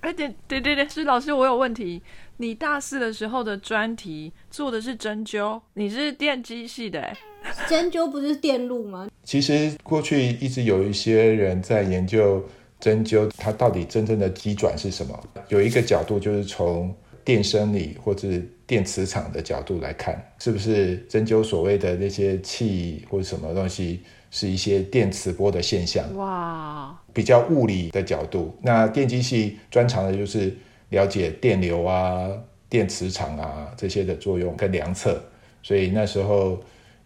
[0.00, 2.00] 哎，对对对对，是老师，我有问题。
[2.36, 7.16] 你大四的时候的专题做的是针灸，你是电机系的，哎，
[7.68, 9.08] 针灸不是电路吗？
[9.22, 12.44] 其实过去一直有一些人在研究
[12.80, 15.18] 针灸，它到底真正的机转是什么？
[15.48, 16.94] 有一个角度就是从
[17.24, 18.28] 电生理或者
[18.66, 26.04] 电磁场的角度来看，是不是针灸所谓的那些气或者什么东西是一些电磁波的现象？
[26.16, 28.54] 哇，比较物理的角度。
[28.60, 30.54] 那电机系专长的就是
[30.94, 32.28] 了解电流啊、
[32.68, 35.20] 电磁场啊这些的作用跟量测，
[35.62, 36.58] 所以那时候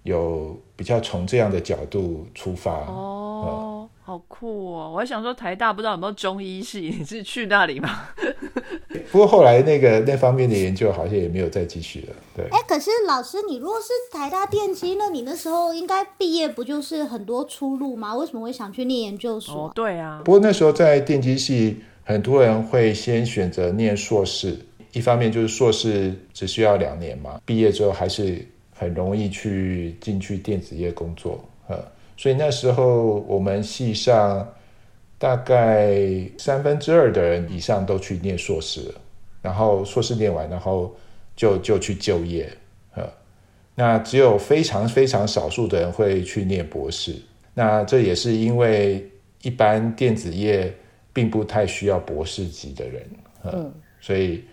[0.03, 2.73] 有比较从这样的角度出发。
[2.87, 4.91] 哦，好酷哦！
[4.93, 8.09] 我还想说台大不知道有没有中医系，你是去那里吗？
[9.13, 12.15] 不过后来那个那方面的研究好像也没有再继续了。
[12.37, 18.15] 对，哎、可是老师，你如果是台大电机，那你那时候应该毕业不就是很多出路吗？
[18.17, 24.57] 为什么会想去念研究所啊、哦，对啊，不过那时候在电机系，很多人会先选择念硕士，
[24.93, 28.43] 一方面就是硕士只需要两年嘛，毕业之后还是
[28.75, 31.77] 很容易去进去电子业工作，呃，
[32.17, 34.51] 所以那时候我们系上
[35.19, 36.01] 大概
[36.39, 38.95] 三分之二的人以上都去念硕士了，
[39.43, 40.97] 然后硕士念完，然后
[41.37, 42.51] 就就去就业，
[42.95, 43.07] 呃，
[43.75, 47.15] 那只有非常非常少数的人会去念博士，
[47.53, 49.07] 那这也是因为
[49.43, 50.75] 一般电子业
[51.19, 53.03] 并不太需要博士级的人，
[53.43, 54.45] 呃、嗯，所以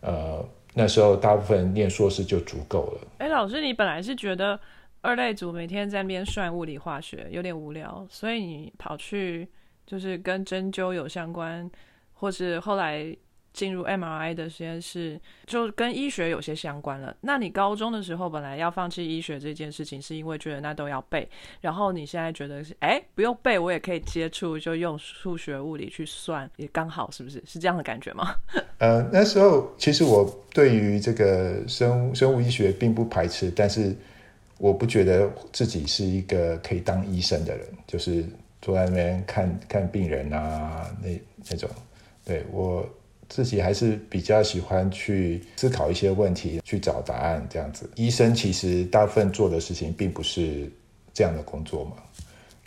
[0.00, 3.00] 呃那时候大部分念硕士就足够了。
[3.18, 4.56] 哎，老师，你本来是觉得
[5.00, 9.48] 二类组每天在那边算物理化学有点无聊，所以你跑去
[9.84, 11.68] 就是跟针灸有相关，
[12.12, 13.04] 或是后来
[13.54, 17.16] 进入 MRI 的实验室，就跟医学有些相关了。
[17.22, 21.26] 那你高中的时候本来要放弃医学这件事情，是因为觉得那都要背，
[21.60, 27.42] 然后你现在觉得是哎不用背，我也可以接触，就用数学物理去算，也刚好，是不是？
[27.46, 28.34] 是这样的感觉吗？
[28.78, 33.96] 呃，那时候其实我对于这个生物生物医学并不排斥，但是
[34.58, 38.24] 我不觉得自己是一个可以当医生的人，就是
[38.60, 41.08] 坐在那边看看病人啊，那
[41.48, 41.70] 那种。
[42.26, 42.88] 对我
[43.28, 47.88] 自己还是比较喜欢去思考一些问题，去找答案这样子。
[47.96, 50.70] 医生其实大部分做的事情并不是
[51.12, 51.92] 这样的工作嘛。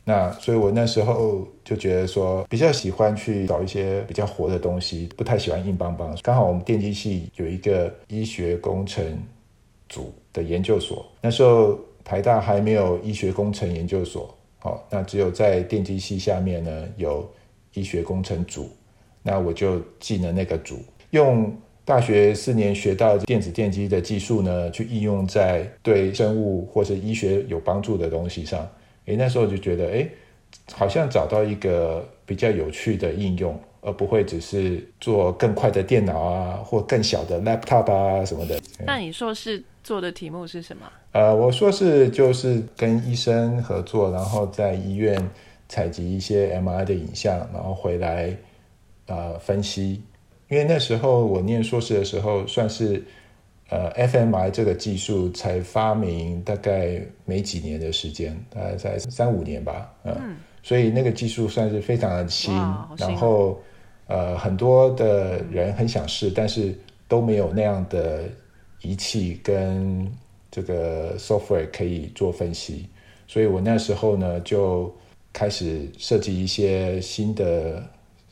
[0.04, 6.18] 那所以，我那时候就觉得说，比较喜欢去找一些比较活的东西，不太喜欢硬邦邦。
[6.24, 9.22] 刚好我们电机系有一个医学工程
[9.90, 17.30] 组的研究所，那时候台大还没有医学工程研究所，好，那只有在电机系下面呢有
[17.74, 18.70] 医学工程组，
[19.28, 28.66] 那我就进了那个组，用大学四年学到电子电机的技术呢，去应用在对生物或是医学有帮助的东西上。
[29.08, 30.10] 诶，那时候就觉得，诶，
[30.72, 38.58] 好像找到一个比较有趣的应用，而不会只是做更快的电脑啊，或更小的 laptop 啊什么的。
[38.86, 40.90] 那你硕士做的题目是什么？
[41.12, 45.22] 呃，我硕士就是跟医生合作，然后在医院
[45.68, 48.34] 采集一些 MRI 的影像，然后回来
[49.08, 50.02] 呃分析。
[50.50, 53.04] 因为那时候我念硕士的时候，算是
[53.70, 62.54] 呃 fMRI 这个技术才发明，大概没几年的时间，大概在三五年吧，嗯，所以那个技术算是非常的新，
[62.98, 63.62] 然后
[64.08, 66.74] 呃很多的人很想试，但是
[67.10, 68.24] 都没有那样的
[68.84, 70.10] 仪器跟
[70.50, 72.88] 这个 software 可以做分析，
[73.28, 74.96] 所以我那时候呢就
[75.34, 77.84] 开始设计一些新的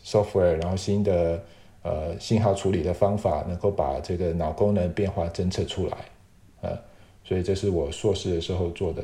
[0.05, 1.43] software，然后新的
[1.81, 5.97] 呃信号处理的方法，能够把这个脑功能变化侦测出来，
[6.61, 6.77] 呃，
[7.23, 9.03] 所以这是我硕士的时候做的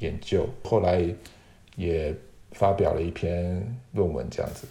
[0.00, 1.02] 研究，后来
[1.76, 2.14] 也
[2.52, 4.66] 发表了一篇论文这样子。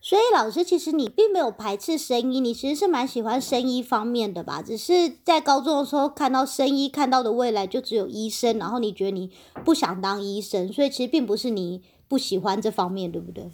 [0.00, 4.60] 所以老师，其实你并没有排斥生医，你其实是蛮喜欢声医方面的吧？
[4.60, 4.92] 只是
[5.24, 9.30] 在高中的时候看到声医，看到的未来就只有医生，然后你觉得你
[9.64, 13.50] 不想当医生，所以其实并不是你不喜欢这方面，对不对？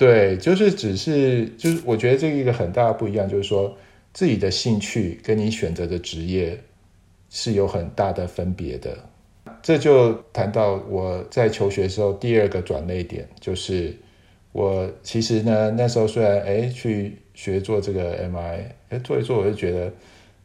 [0.00, 3.76] 对，就是只是就是，我觉得这一个很大的不一样，就是说
[4.14, 6.58] 自己的兴趣跟你选择的职业
[7.28, 8.96] 是有很大的分别的。
[9.62, 13.94] 这就谈到我在求学的时候第二个转捩点，就是
[14.52, 19.92] 我其实呢那时候虽然哎去学做这个 MI，哎做一做我就觉得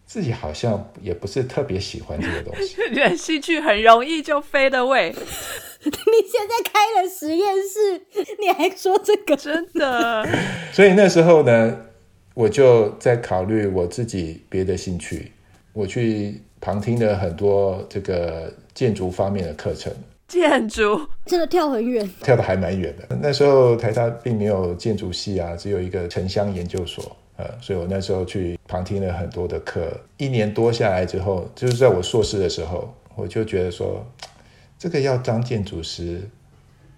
[0.06, 2.76] 自己好像也不是特别喜欢这个东西。
[2.92, 5.16] 你的兴趣很容易就飞的位，
[5.92, 8.02] 你现在开了实验室，
[8.40, 9.36] 你还说这个？
[9.38, 10.28] 真的。
[10.74, 11.78] 所以那时候呢，
[12.34, 15.32] 我就在考虑我自己别的兴趣，
[15.74, 19.94] 我去旁听了很多这个建筑方面的课程，
[20.28, 22.10] 建筑真的跳很远。
[22.24, 23.16] 跳得还蛮远的。
[23.22, 29.88] 那时候台大并没有建筑系啊，只有一个城乡研究所，呃，所以我那时候去旁听了很多的课。
[30.18, 34.04] 一年多下来之后，就是在我硕士的时候，我就觉得说，
[34.86, 36.22] 这个要当建筑师，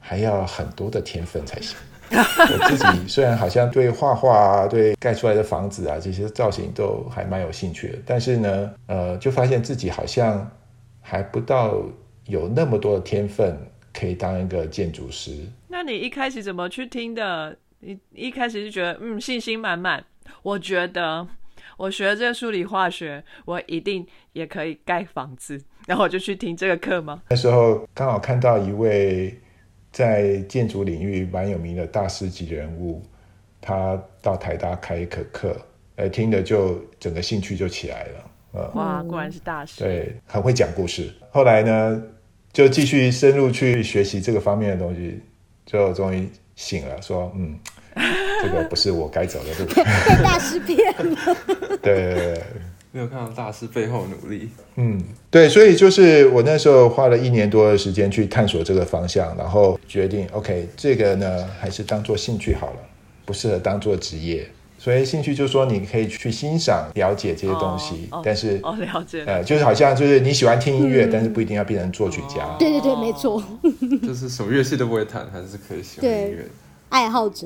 [0.02, 1.78] 还要很多的天分才行。
[2.12, 10.52] 我自己虽然好像对画画啊、对盖出来的房子啊这些造型都还蛮有兴趣的，但是呢，呃，就发现自己好像
[11.00, 11.82] 还不到
[12.26, 13.58] 有那么多的天分
[13.94, 15.48] 可以当一个建筑师。
[15.70, 17.56] 那你一开始怎么去听的？
[17.80, 20.04] 你一开始就觉得嗯信心满满，
[20.44, 21.26] 我觉得
[21.78, 27.22] 我学这数理化学，我一定也可以盖房子， 然后我就去听这个课吗？
[27.30, 29.34] 那时候刚好看到一位
[29.90, 33.02] 在建筑领域蛮有名的大师级人物，
[33.62, 35.56] 他到台大开一课课，
[35.96, 39.82] 呃，听的就整个兴趣就起来了，呃，哇，果然是大师。
[39.82, 41.10] 对，很会讲故事。
[41.32, 42.04] 后来呢，
[42.52, 45.22] 就继续深入去学习这个方面的东西，
[45.66, 47.58] 就终于醒了，说，嗯，
[48.44, 49.66] 这个不是我该走的路。
[49.74, 51.38] 被大师骗了。
[51.82, 52.44] 对对对对。
[52.98, 62.80] 没有看到大师背后努力，嗯，对，所以就是我那时候花了一年多的时间去探索这个方向，然后决定，OK，这个呢还是当做兴趣好了，
[63.24, 64.50] 不适合当做职业。
[64.80, 69.24] 所以兴趣就是说你可以去欣赏、了解这些东西，但是哦，了解。
[69.28, 72.56] 呃，就是好像就是你喜欢听音乐，但是不一定要变成作曲家。
[72.58, 73.44] 对对对，没错，
[74.02, 76.50] 就是什么乐器都不会弹，还是可以喜欢音乐的。
[76.90, 77.46] 爱好者。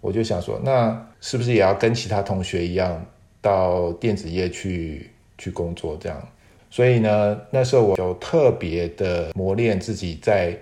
[0.00, 3.04] 我就想说，那是不是也要跟其他同学一样，
[3.40, 6.28] 到电子业去去工作这样？
[6.70, 10.54] 所以呢，那时候我有特别的磨练自己在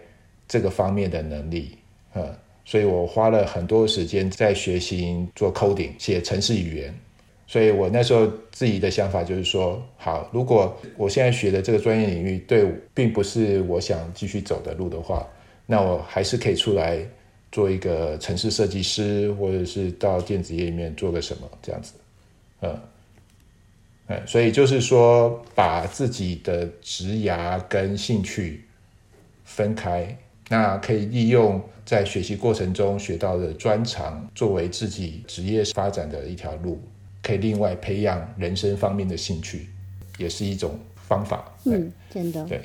[0.46, 1.76] 这个方面的能力，
[2.14, 2.32] 嗯，
[2.64, 6.94] 所以我花了很多时间在学习做 coding 写程式语言。
[7.48, 15.24] 所以我那时候自己的想法就是说，好，如果我现在学的这个专业领域对并不是我想继续走的路的话，
[15.64, 16.98] 那我还是可以出来
[17.52, 21.92] 做一个城市设计师，或者是到电子业里面做个什么这样子，
[22.62, 22.80] 嗯，
[24.06, 28.64] 哎，所以就是说，把自己的职涯跟兴趣
[29.44, 30.16] 分开，
[30.48, 36.80] 那可以利用在学习过程中学到的专长，作为自己职业发展的一条路，
[37.22, 39.68] 可以另外培养人生方面的兴趣，
[40.18, 41.44] 也是一种方法。
[41.58, 42.44] 哎嗯，真的。
[42.44, 42.60] 对，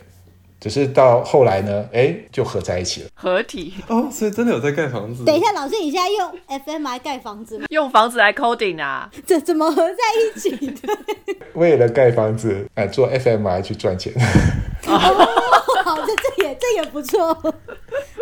[0.62, 3.10] 只是到后来呢，哎，就合在一起了。
[3.16, 5.26] 合体哦，所以真的有在盖房子。
[5.26, 7.66] 等一下，老师，你现在用 FMI 盖房子吗？
[7.72, 10.98] 用房子来 coding 啊， 这怎么合在一起的？
[11.56, 14.14] 为了盖房子，哎，做 FMI 去赚钱。
[14.86, 17.36] 好，这这也这也不错。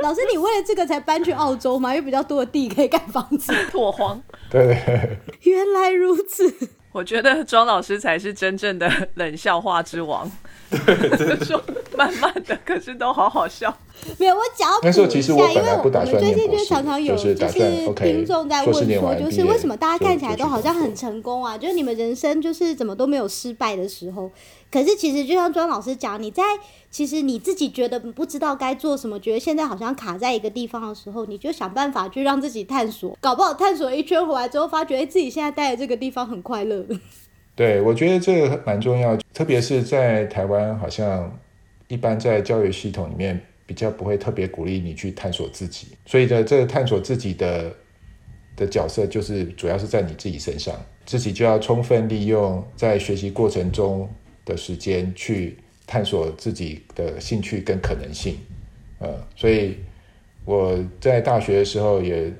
[0.02, 1.94] 老师，你为了这个才搬去澳洲吗？
[1.94, 3.54] 有比较多的地可以盖房子。
[3.70, 4.22] 拓荒。
[4.50, 5.20] 对。
[5.42, 6.54] 原来如此。
[6.92, 10.32] 我觉得庄老师才是真正的冷笑话之王。
[10.70, 11.62] 对，说
[11.98, 13.76] 慢慢的，可是都好好笑。
[14.18, 21.58] 没有，我讲要补一下，其实我因为我本来不打们最近就常常有就是听众在问说，就是为什么大家看起来都好像很成功啊？
[21.58, 24.32] 就是你们人生就是怎么都没有失败的时候。
[24.72, 26.44] 可是其实就像庄老师讲，你在
[26.92, 36.86] 其实你自己觉得不知道该做什么，觉得现在好像卡在一个地方的时候，你就想办法去让自己探索，搞不好探索一圈回来之后，发觉哎、自己现在待的这个地方很快乐。
[37.60, 41.38] 对，我觉得这个蛮重要，特别是在台湾，好像
[41.90, 47.70] 一般在教育系统里面比较不会特别鼓励你去探索自己，所以呢，这个探索自己的
[48.56, 50.74] 的角色就是主要是在你自己身上，
[51.06, 54.10] 自己就要充分利用在学习过程中
[54.46, 58.38] 的时间去探索自己的兴趣跟可能性，
[59.00, 59.76] 呃，所以
[60.46, 62.32] 我在大学的时候也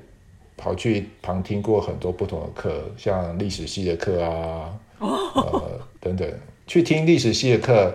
[0.56, 6.30] 跑去旁听过很多不同的课，像历史系的课啊，呃等等，
[6.66, 7.94] 去听历史系的课，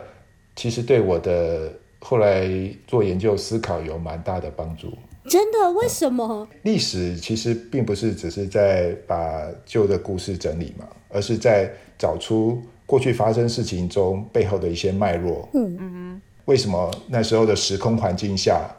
[0.55, 2.49] 其实对我的后来
[2.87, 4.91] 做研究思考有蛮大的帮助。
[5.27, 5.71] 真的？
[5.71, 6.47] 为什么？
[6.61, 15.49] 历史其实并不是只是在把旧的故事整理嘛，而是在找出过去发生事情中背后的一些脉络。
[15.53, 18.69] 嗯嗯，为什么那时候的时空环境下，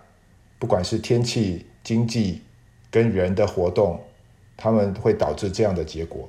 [0.60, 2.40] 不管是天气、经济
[2.92, 4.00] 跟人的活动，
[4.56, 6.28] 他们会导致这样的结果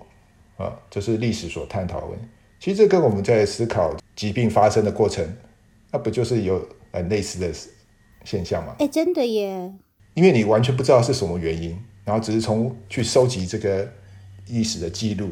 [0.57, 0.73] 啊？
[0.89, 2.25] 这是历史所探讨的问题。
[2.59, 5.25] 其实这跟我们在思考疾病发生的过程，
[5.91, 7.51] 那不就是有很类似的
[8.23, 8.75] 现象吗？
[8.79, 9.71] 哎、真的耶！
[10.15, 13.87] 因为你完全不知道是什么原因，然后只是从去收集这个
[14.47, 15.29] 历史的记录，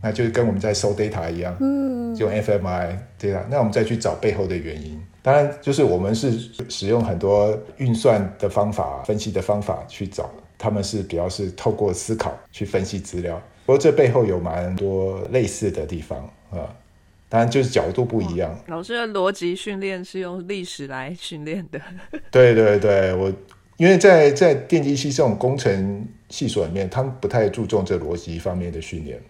[0.00, 5.02] 那就是跟我们在收 data 一样，嗯，用 fMRI data，那我们再去找背后的原因。
[5.22, 6.38] 当然，就是我们是
[6.68, 13.42] 使用很多运算的方法、分析的方法去找，他们是比较是透过思考去分析资料。
[13.64, 16.18] 不过这背后有蛮多类似的地方
[16.50, 16.74] 啊，
[17.28, 18.58] 当然就是角度不一样。
[18.66, 21.80] 老师的逻辑训练是用历史来训练的。
[22.30, 23.32] 对对对，我
[23.76, 29.20] 因为在在电机系这种工程系所里面，他们不太注重这逻辑方面的训练，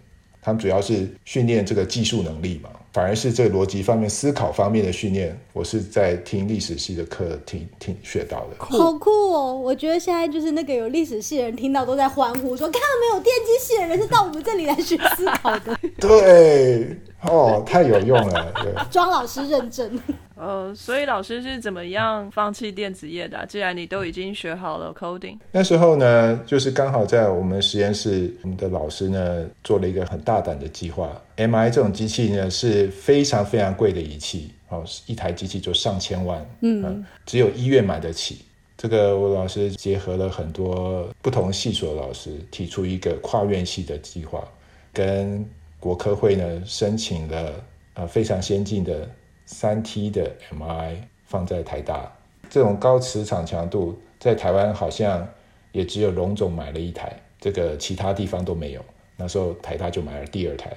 [0.41, 8.55] 他们主要是训练这个技术能力嘛，反而是这个逻辑方面、思考方面的训练，我是在听历史系的课听听学到的。
[8.59, 9.51] 好酷哦！
[9.51, 15.75] 我觉得现在就是那个有历史系的人听到都在欢呼，说看到没有，电机系的人是到我们这里来学思考的。
[15.99, 18.73] 对，哦，太有用了， 对。
[18.91, 19.99] 庄老师认证。
[20.35, 31.09] 呃，所以老师是怎么样放弃电子业的啊、既然你都已经学好了 coding，那时候呢，就是刚好在我们实验室，我们的老师呢做了一个很大胆的计划。
[31.37, 38.39] MI 这种机器呢是非常非常贵的仪器，哦，一台机器就上千万，嗯，只有医院买得起。
[38.75, 44.43] 这个我老师结合了很多不同系所的老师，提出一个跨院系的计划，
[44.91, 45.47] 跟
[45.83, 47.61] 国科会呢申请了
[47.95, 49.05] 呃非常先进的
[49.45, 52.09] 三 T 的 MI 放在台大，
[52.49, 55.27] 这种高磁场强度在台湾好像
[55.73, 58.85] 也只有龙总买了一台，这个其他地方都没有。
[59.17, 60.71] 那时候台大就买了第二台，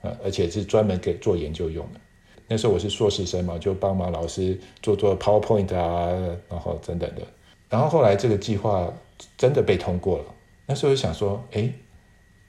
[0.00, 2.00] 呃，而且是专门给做研究用的。
[2.48, 6.08] 那时候我是硕士生嘛，就帮忙老师做做 PowerPoint 啊，
[6.48, 7.20] 然后等等的。
[7.68, 8.90] 然后后来这个计划
[9.36, 10.24] 真的被通过了，
[10.64, 11.70] 那时候就想说，哎，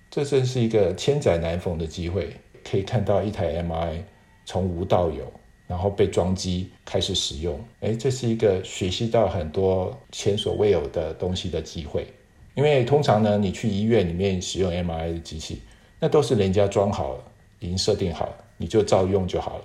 [0.09, 2.29] 这真是一个千载难逢的机会，
[2.63, 3.99] 可以看到一台 MI
[4.45, 5.31] 从无到有，
[5.67, 12.07] 然后被装机开始使用，哎，这是一个学习到很多前所未有的东西的机会。
[12.55, 15.61] 因为通常呢，你去医院里面使用 MI 的机器，
[15.99, 17.23] 那都是人家装好了，
[17.59, 19.63] 已经设定好了，你就照用就好了，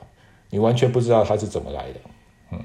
[0.51, 2.01] 你完全不知道它是怎么来的。
[2.51, 2.61] 嗯，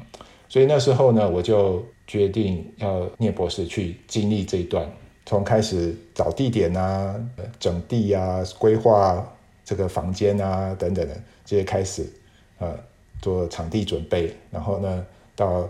[0.50, 4.92] 所以那时候呢，我就决定要念博士，去经历这一段，
[5.28, 7.14] 从开始找地点啊、
[7.60, 9.22] 整地啊、规划
[9.66, 11.14] 这个房间啊等等的
[11.44, 12.10] 这些开始，
[12.60, 12.74] 呃，
[13.22, 15.06] 做场地准备，然后呢，
[15.36, 15.70] 到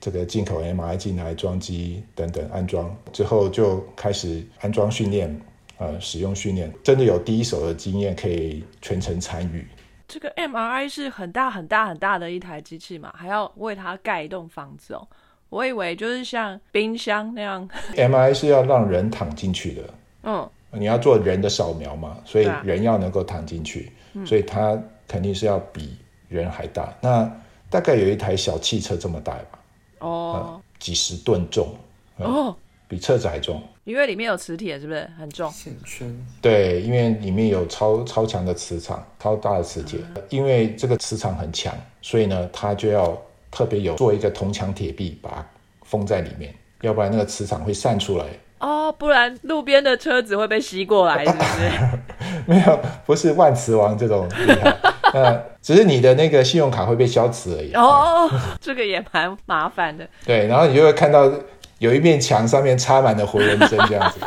[0.00, 5.40] 这个进口 MRI 进来装机等等安装之后，就开始安装训练，
[5.78, 9.64] 呃，使用训练，真的有第一手的经验可以全程参与。
[10.08, 15.06] 这个 MRI 是很大很大很大的一台机器嘛，还要为它盖一栋房子哦。
[15.52, 19.82] 我以为就是像冰箱那样， MRI 是要让人躺进去的，
[20.22, 23.92] 嗯，你要做人的扫描嘛，所以人要能够躺进去，
[24.24, 25.94] 所以它肯定是要比
[26.30, 26.96] 人还大。
[27.02, 27.30] 那
[27.68, 29.58] 大概有一台小汽车这么大吧，
[29.98, 31.74] 哦、几十吨重，
[32.16, 32.56] 哦，
[32.88, 33.62] 比车子还重。
[33.84, 35.50] 因为里面有磁铁，是不是很重？
[35.50, 40.00] 线圈对，因为里面有超超强的磁场，超大的磁铁。
[40.30, 43.20] 因为这个磁场很强，所以呢，它就要
[43.52, 45.46] 特别有做一个铜墙铁壁把它
[45.84, 48.24] 封在里面，要不然那个磁场会散出来，
[48.58, 51.70] 哦，不然路边的车子会被吸过来，是不是？
[52.46, 54.76] 没有，不是万磁王这种厉害，
[55.12, 57.72] 那只是你的那个信用卡会被消磁而已。
[57.74, 58.28] 哦，
[58.60, 60.08] 这个也蛮麻烦的。
[60.24, 61.30] 对，然后你就会看到
[61.78, 64.18] 有一面墙上面插满了回纹针这样子，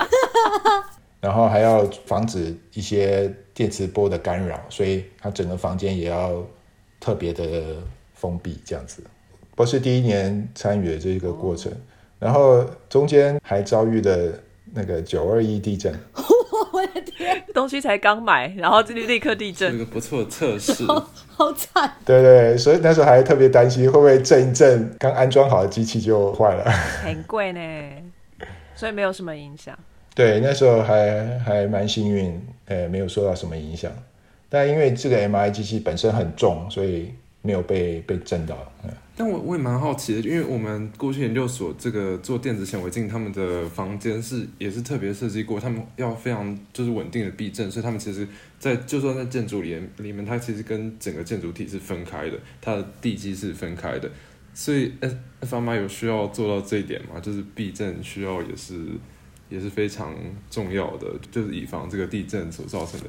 [1.20, 6.42] 然后还要防止一些电磁波的干扰，所以它整个房间也要
[7.00, 7.76] 特别的
[8.14, 9.04] 封闭这样子。
[9.56, 11.72] 博士第一年参与的这个过程，
[12.20, 14.34] 然后中间还遭遇了
[14.74, 15.94] 那个九二一地震。
[16.72, 19.78] 我的天，东西才刚买，然后这里立刻地是一震。
[19.78, 20.84] 个不错的测试。
[21.38, 21.92] 好惨！
[22.06, 26.64] 对对，所以那时候还特别担心会不会震一震，刚安装好的机器就坏了。
[27.04, 27.60] 很贵呢，
[28.74, 29.78] 所以没有什么影响。
[30.14, 33.92] 对，那时候还还蛮幸运，呃，没有受到什么影响。
[34.48, 37.14] 但因为这个 MRI 机器本身很重，所以
[37.46, 38.58] 没有被被震到。
[39.18, 48.28] 但我我也蛮好奇的，因为我们过去研究所这个做电子显微镜，他们的房间是也是特别设计过，他们要非常就是稳定的避震，所以他们其实
[48.60, 54.12] 在就算在建筑里里面，它其实跟整个建筑体是分开的，它的地基是分开的，
[54.54, 57.18] 所以 F F M I 有需要做到这一点吗？
[57.22, 58.76] 就是避震需要也是
[59.48, 60.14] 也是非常
[60.50, 63.08] 重要的，就是以防这个地震所造成的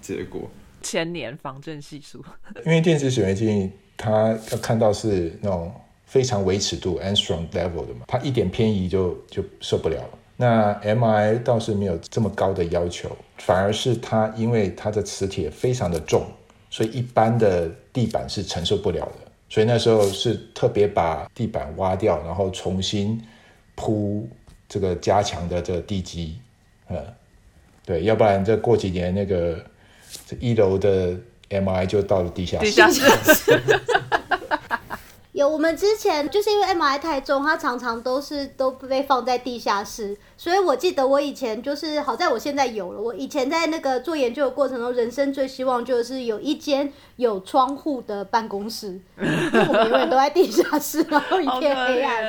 [0.00, 0.48] 结果。
[0.82, 2.24] 千年防震系数，
[2.64, 5.72] 因为电子显微镜它要看到是那种
[6.04, 10.02] 非常微尺度 angstrom level 的嘛，它一点偏移就就受不了。
[10.36, 16.24] 那 MI 倒是没有这么高的要求，反而是它因为它的磁铁非常的重，
[16.70, 19.32] 所以一般的地板是承受不了的。
[19.50, 23.20] 所以那时候是特别把地板挖掉，然后重新
[23.74, 24.28] 铺
[24.68, 26.38] 这个加强的这个地基，
[26.86, 27.02] 呃，
[27.84, 29.58] 对，要不然这过几年那个
[30.40, 31.14] 一楼的
[31.50, 32.58] MI 就到了地下。
[32.58, 33.02] 地下室
[35.38, 43.00] 有，我们之前就是因为 MRI 太重，它常常都是都被放在地下室，所以我记得我以前就是好在我现在有了。
[43.00, 52.20] 我以前在那个做研究的过程中，人生最希望就是有一间有窗户的办公室，因为我们永远都在地下室，然后一片黑暗。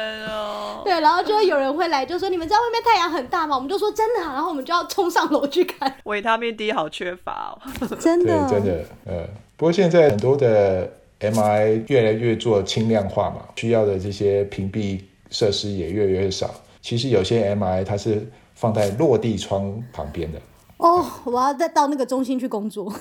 [0.84, 3.56] 对，然后就会有人会来，就说你们知道外面太阳很大吗？
[3.56, 7.88] 我们就说真的啊、然后我们就要冲上楼去看，维他命 D 好缺乏哦。
[8.00, 9.26] 真的，真的，呃，
[9.58, 15.00] 不过现在很多的 MRI 越来越做轻量化嘛，需要的这些屏蔽
[15.30, 16.54] 设施也越来越少。
[16.82, 20.40] 其实有些 MRI 它是放在落地窗旁边的，
[20.78, 22.90] 哦，我要再到那个中心去工作，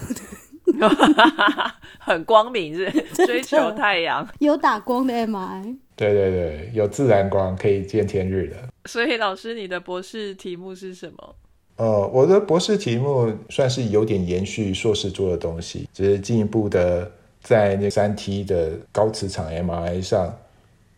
[1.98, 5.76] 很光明是是 追求太阳，有打光的 MRI。
[5.94, 8.56] 对对对，有自然光可以见天日的。
[8.86, 11.34] 所以老师，你的博士题目是什么？
[11.76, 17.10] 呃，我的博士题目算是有点延续硕士做的东西，只是进一步的
[17.48, 20.36] 在那三 T 的高磁场 MRI 上，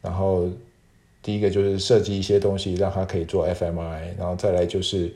[0.02, 0.48] 然后
[1.22, 5.14] 第一个就是设计一些东西让它可以做 fMRI，然后再来就是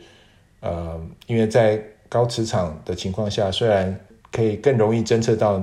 [0.61, 3.99] 呃，因为在高磁场的情况下，虽然
[4.31, 5.61] 可以更容易侦测到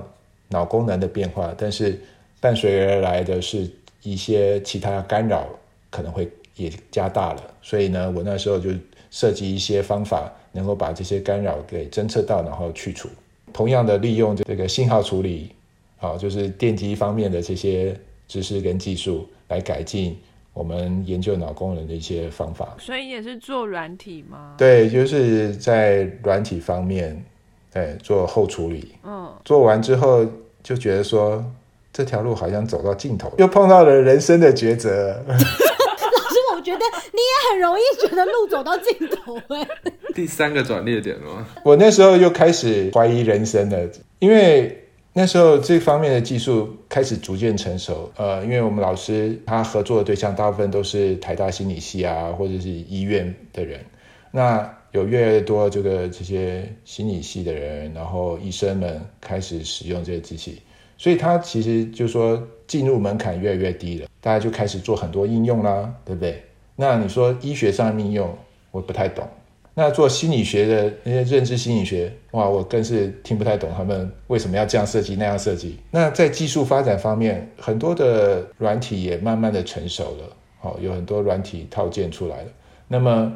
[0.49, 1.97] 脑功能的变化，但是
[2.41, 3.65] 伴随而来的是
[4.03, 5.47] 一些其他干扰
[5.89, 8.71] 可能会也加大了，所以呢，我那时候就
[9.09, 13.07] 设计一些方法，能够把这些干扰给侦测到，然后去除。
[13.53, 15.53] 同样的，利用这个信号处理，
[16.01, 17.95] 啊，就是电机方面的这些
[18.27, 20.17] 知识跟技术，来改进
[20.51, 22.75] 我们研究脑功能的一些方法。
[22.79, 27.23] 所以也是做软体吗？，对，就是在软体方面，
[27.71, 28.95] 对，做后处理。
[29.03, 30.25] 嗯，做完之后
[30.63, 31.45] 就觉得说，
[31.93, 35.23] 这条路好像走到尽头，又碰到了人生的抉择。
[35.27, 36.79] 可是我觉得
[37.13, 39.67] 你也很容易觉得路走到尽头哎、
[40.15, 41.45] 第三个转捩点吗？
[41.63, 43.89] 我那时候又开始怀疑人生了，
[44.19, 44.80] 因为
[45.13, 48.09] 那时候这方面的技术开始逐渐成熟。
[48.15, 53.83] 呃，因为我们老师他合作的对象大部分都是台大心理系啊，或者是医院的人。
[54.31, 60.61] 那有越来越多这个这些心理系的人，然后医生们开始使用这些机器，
[60.97, 66.41] 所以它其实就说进入门槛越来越低了，大家就开始做很多应用啦，对不对？
[66.77, 68.33] 那你说医学上的应用，
[68.71, 69.27] 我不太懂。
[69.73, 75.79] 那做心理学的那些认知心理学，哇，我更是听不太懂他们为什么要这样设计那样设计。
[75.91, 82.49] 那在技术发展方面，很多的软体也慢慢的成熟了，哦，有很多软体套件出来了。
[82.89, 83.33] 那么，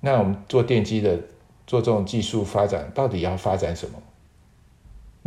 [0.00, 1.16] 那我们做电机的
[1.66, 3.92] 做这种技术发展，到底要发展什么？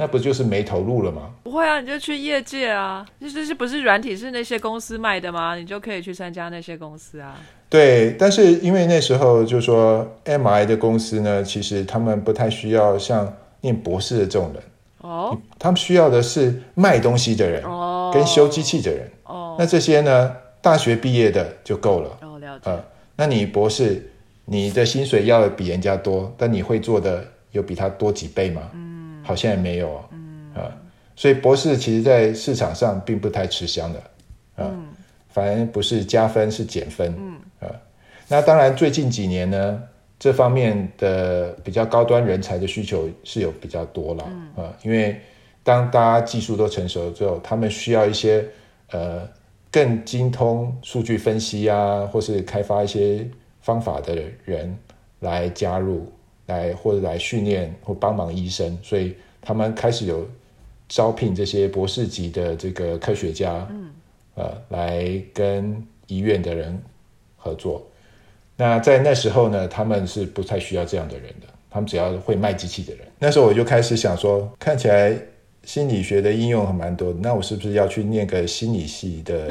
[0.01, 1.29] 那不就是没投入了吗？
[1.43, 5.55] 不会啊，你就去业界啊，就是是不是软体是那些公司卖的吗？
[5.55, 7.39] 你就可以去参加那些公司啊。
[7.69, 13.31] 对，但是因为那时候就说 MI 的公司呢，其实他们不太需要像
[13.61, 14.63] 念博士的这种人，
[15.01, 19.07] 哦他们需要的是卖东西的人哦，跟修机器的人。
[19.25, 22.17] 哦那这些呢，大学毕业的就够了。
[22.23, 22.71] 哦，了解。
[22.71, 22.83] 呃，
[23.15, 24.11] 那你博士，
[24.45, 28.63] 你的薪水要比人家多，但你会做的有比他多几倍吗？
[28.73, 28.90] 嗯，
[29.23, 30.03] 好像也没有。
[30.11, 30.71] 嗯啊，
[31.15, 34.71] 所以博士其实在市场上并不太吃香的啊，
[35.29, 37.13] 反而不是加分是减分。
[37.17, 37.71] 嗯啊，
[38.27, 39.83] 那当然最近几年呢，
[40.19, 44.23] 这方面的比较高端人才的需求是有比较多了
[44.55, 45.19] 啊，因为
[45.63, 48.45] 当大家技术都成熟了之后，他们需要一些
[48.91, 49.27] 呃
[49.71, 53.27] 更精通数据分析啊，或是开发一些。
[53.63, 54.75] 方法的人
[55.19, 56.11] 来加入，
[56.51, 60.27] 来或者来训练或帮忙医生，所以他们开始有
[60.89, 63.89] 招聘这些博士级的这个科学家，嗯，
[64.35, 66.77] 呃，来跟医院的人
[67.37, 67.81] 合作。
[68.57, 73.07] 那在那时候呢，他们是不太需要这样的人的，他们只要会卖机器的人。
[73.17, 75.17] 那时候我就开始想说，看起来
[75.63, 79.47] 心理学的应用还蛮多，那我是不是要去念个心理系的？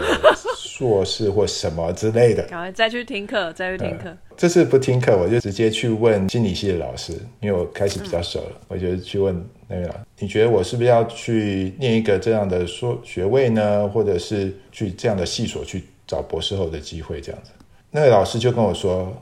[0.81, 4.17] 硕士或什么之类的，赶快再去听课，再去听课。
[4.35, 13.87] 这次不听课，我就直接去问心理系的老师，因为我开始比较熟了，我就去问那位老师：“你觉得我是不是要去念一个这样的硕学位呢？
[13.91, 17.51] 或者是去这样的系所去找博士后的机会？”这样子，
[17.91, 19.15] 那位老师就跟我说：“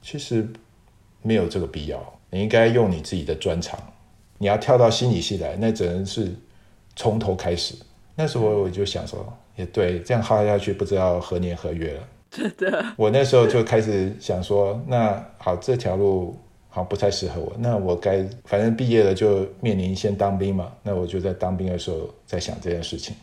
[0.00, 0.46] 其实
[1.22, 3.76] 没有这个必要，你应该用你自己的专长。
[4.38, 6.32] 你要跳到心理系来，那只能是
[6.94, 7.74] 从头开始。”
[8.14, 9.36] 那时候我就想说。
[9.56, 12.08] 也对，这样耗下去不知道何年何月了。
[12.30, 16.36] 真的，我那时候就开始想说，那好，这条路
[16.68, 17.52] 好不太适合我。
[17.60, 20.72] 那我该反正毕业了就面临先当兵嘛。
[20.82, 23.14] 那我就在当兵的时候在想这件事情，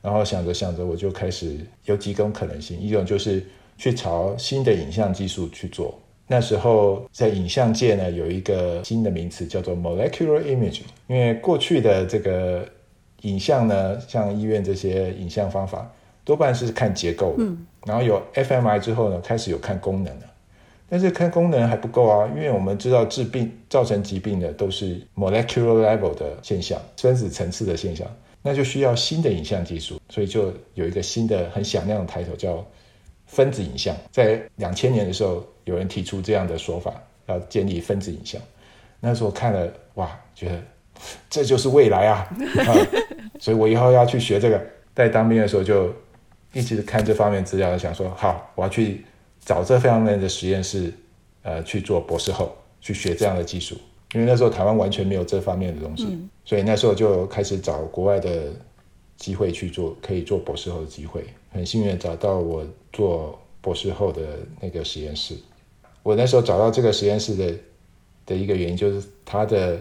[0.00, 2.78] 然后想着想着，我就开始有几种可能性。
[2.78, 3.44] 一种就是
[3.76, 5.98] 去朝新的影像技术去做。
[6.28, 12.64] 那时候在影像界呢，有一个新的名词叫做 molecular imaging，因为过去的这个。
[13.26, 15.90] 影像呢，像医院这些影像方法，
[16.24, 17.42] 多半是看结构的。
[17.44, 20.26] 嗯，然后有 fMRI 之后呢，开始有看功能了。
[20.88, 28.06] 但是看功能还不够啊，因为我们知道治病造成疾病的都是 molecular level 的现象，分子层次的现象，
[28.40, 30.00] 那就需要新的影像技术。
[30.08, 32.64] 所以就有一个新的很响亮的抬头，叫
[33.26, 33.96] 分子影像。
[34.12, 36.94] 在两千年的时候，有人提出这样的说法，
[37.26, 38.40] 要建立分子影像。
[39.00, 40.62] 那时候看了，哇，觉得。
[41.28, 42.28] 这就是未来 啊！
[43.38, 44.60] 所以我以后要去学这个。
[44.94, 45.92] 在当兵的时候就
[46.54, 49.04] 一直看这方面资料，想说好，我要去
[49.44, 50.90] 找这方面的实验室，
[51.42, 53.76] 呃，去做博士后，去学这样的技术。
[54.14, 58.44] 因为那时候台湾完全没有这方面的东西，所以那时候就开始找国外的
[59.18, 61.26] 机会去做，可以做博士后的机会。
[61.52, 64.22] 很幸运找到我做博士后的
[64.62, 65.36] 那个实验室。
[66.02, 67.54] 我那时候找到这个实验室的
[68.24, 69.78] 的一个原因就是它的。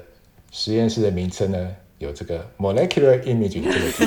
[0.58, 4.06] 实验室的名称呢，有这个 molecular imaging 这个字，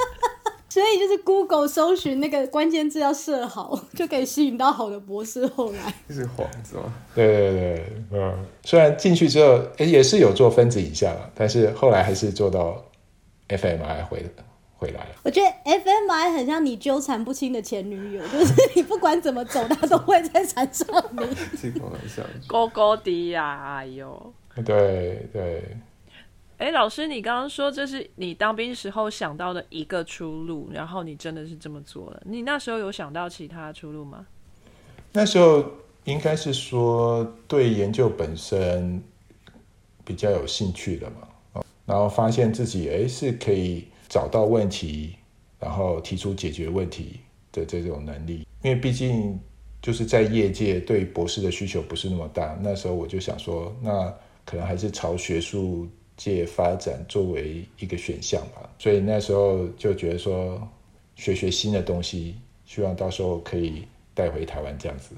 [0.70, 5.92] 所以就是 Google 搜寻那个关键字要设好，就可以吸引到好的博士后来。
[6.08, 6.94] 是幌子吗？
[7.14, 12.82] 对对对，嗯，虽然进去之后，哎，也是有做分子影像但是后来还是做到
[13.48, 14.24] fMRI 回
[14.78, 15.10] 回来了。
[15.22, 21.26] 我觉得 fMRI 很像你纠缠不清的前女友，就是你不管怎么走，他都会在缠上你。
[21.60, 24.32] 这个很像，高高低呀，哎呦。
[24.64, 25.62] 对对，
[26.56, 32.20] 哎，老师，你刚刚说这是你当兵时候想到的一个出路，然后你真的是这么做了？
[32.24, 34.26] 你那时候有想到其他出路吗？
[35.12, 35.64] 那时候
[36.04, 39.00] 应该是说对研究本身
[40.04, 45.14] 比较有兴趣的嘛，然后发现自己哎是可以找到问题，
[45.60, 47.20] 然后提出解决问题
[47.52, 49.38] 的这种能力，因为毕竟
[49.80, 54.12] 就是在业界对博士的需求不是那么大，那时候我就想说那。
[54.48, 55.86] 可能还是朝学术
[56.16, 60.66] 界发展作为一个选项吧，所以那时候就觉得说
[61.16, 62.34] 学学新的东西，
[62.64, 65.14] 希望到时候可以带回台湾这样子。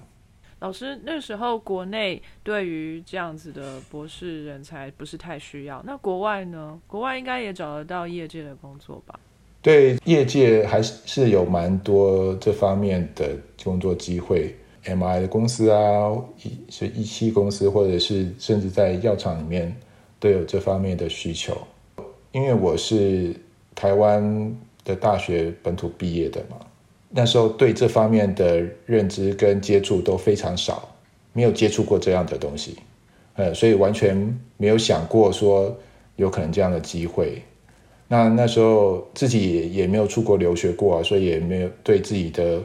[0.59, 6.81] 老师，那时候国内对于这样子的博士人才不是太需要，那国外呢？
[6.89, 9.19] 国外应该也找得到业界的工作吧？
[9.63, 14.53] 对，业界还是有蛮多这方面的工作机会。
[14.85, 19.77] M I 的公司啊，一是一期公司，或者是甚至在药厂里面
[20.19, 21.57] 都有这方面的需求。
[22.33, 23.35] 因为我是
[23.75, 26.57] 台湾的大学本土毕业的嘛，
[27.11, 30.89] 那时候对这方面的认知跟接触都非常少，
[31.35, 32.77] 没有接触过这样的东西，
[33.35, 35.77] 呃，所以完全没有想过说
[36.17, 37.43] 有可能这样的机会。
[38.09, 42.63] 那那时候自己也也没有出国留学过啊，所以也没有对自己的。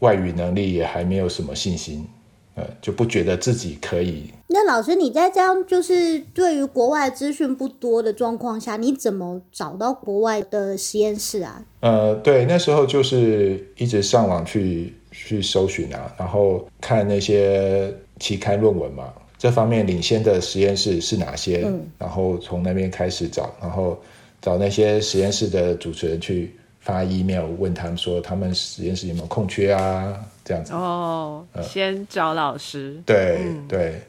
[0.00, 2.06] 外语能力也还没有什么信心，
[2.54, 4.30] 呃，就不觉得自己可以。
[4.48, 11.64] 那老师，你在这样就是对于国外资讯不多的状况下，你怎么找到国外的实验室啊？
[11.80, 23.98] 呃，对，那时候就是一直上网去去搜寻啊，然后看那些期刊论文嘛，这方面领先的实验室是哪些，嗯然后从那边开始找，然后
[24.40, 26.54] 找那些实验室的主持人去
[26.86, 30.14] 发 email 问他们说他们实验室有没有空缺啊，
[30.44, 30.72] 这样子。
[30.72, 33.02] 哦，先找老师。
[33.04, 34.02] 对、嗯对，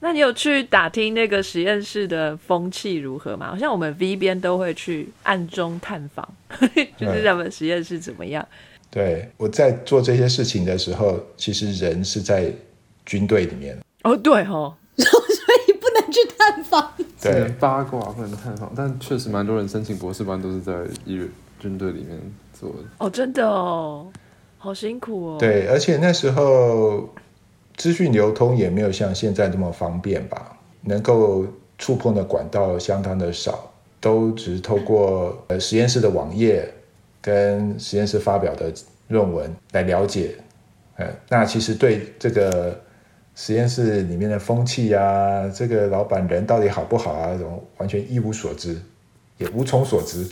[0.00, 3.50] 那你有去打听那个实验室的风气如何吗？
[3.50, 6.26] 好像我们 V 边都会去暗中探访，
[6.96, 8.48] 就是他们实验室怎么样。
[8.90, 12.50] 对，我在做这些事情的时候，其实人是在
[13.04, 13.78] 军队里面。
[14.04, 15.06] 哦，对哦， 所
[15.68, 16.94] 以不能去探访。
[17.20, 20.72] 只能对八卦不能探访，但确实蛮多人申请博士班都是在
[21.04, 21.28] 医院
[21.58, 22.18] 军队里面
[22.52, 22.76] 做的。
[22.98, 24.06] 哦，真的哦，
[24.56, 27.08] 好辛苦哦。，对，而且那时候
[27.76, 31.46] 资讯流通也没有像现在这么方便吧，能够
[31.76, 36.68] 触碰的管道相当的少，都只是透过呃实验室的网页
[37.20, 38.72] 跟实验室发表的
[39.08, 40.34] 论文来了解。
[40.96, 42.80] 呃，那其实对这个
[43.36, 48.76] 实验室里面的风气啊，这个老板人到底好不好啊，这种完全一无所知，
[49.38, 50.26] 也无从所知。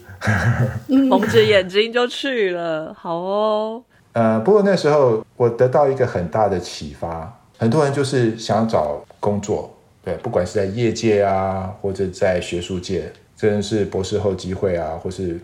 [0.86, 3.82] 蒙着眼睛就去了，好哦。
[4.12, 15.38] 呃，不过那时候我得到一个很大的启发，很多人就是想找工作，对，不管是在业界啊，或者在学术界，真的是博士后机会啊，或是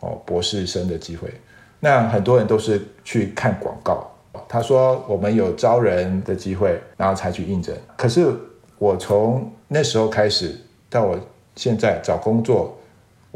[0.00, 1.32] 哦博士生的机会。
[1.80, 4.10] 那很多人都是去看广告，
[4.46, 7.74] 他说我们有招人的机会，然后才去应征。
[7.96, 8.30] 可是
[8.78, 10.54] 我从那时候开始
[10.90, 11.18] 到我
[11.56, 12.77] 现在找工作，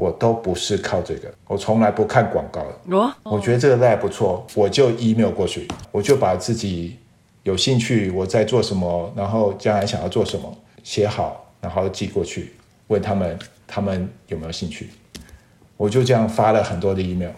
[0.02, 2.96] 我都不是靠这个，我从来不看广告的。
[2.96, 6.96] 哦，我觉得这个 lab 不错，我就 email 过去，我就把自己
[7.44, 12.54] 有兴趣我在做什么，然后将来想要做什么写好，然后寄过去，
[12.88, 14.90] 问他们他们有没有兴趣。
[15.76, 17.30] 我就这样发了很多的 email，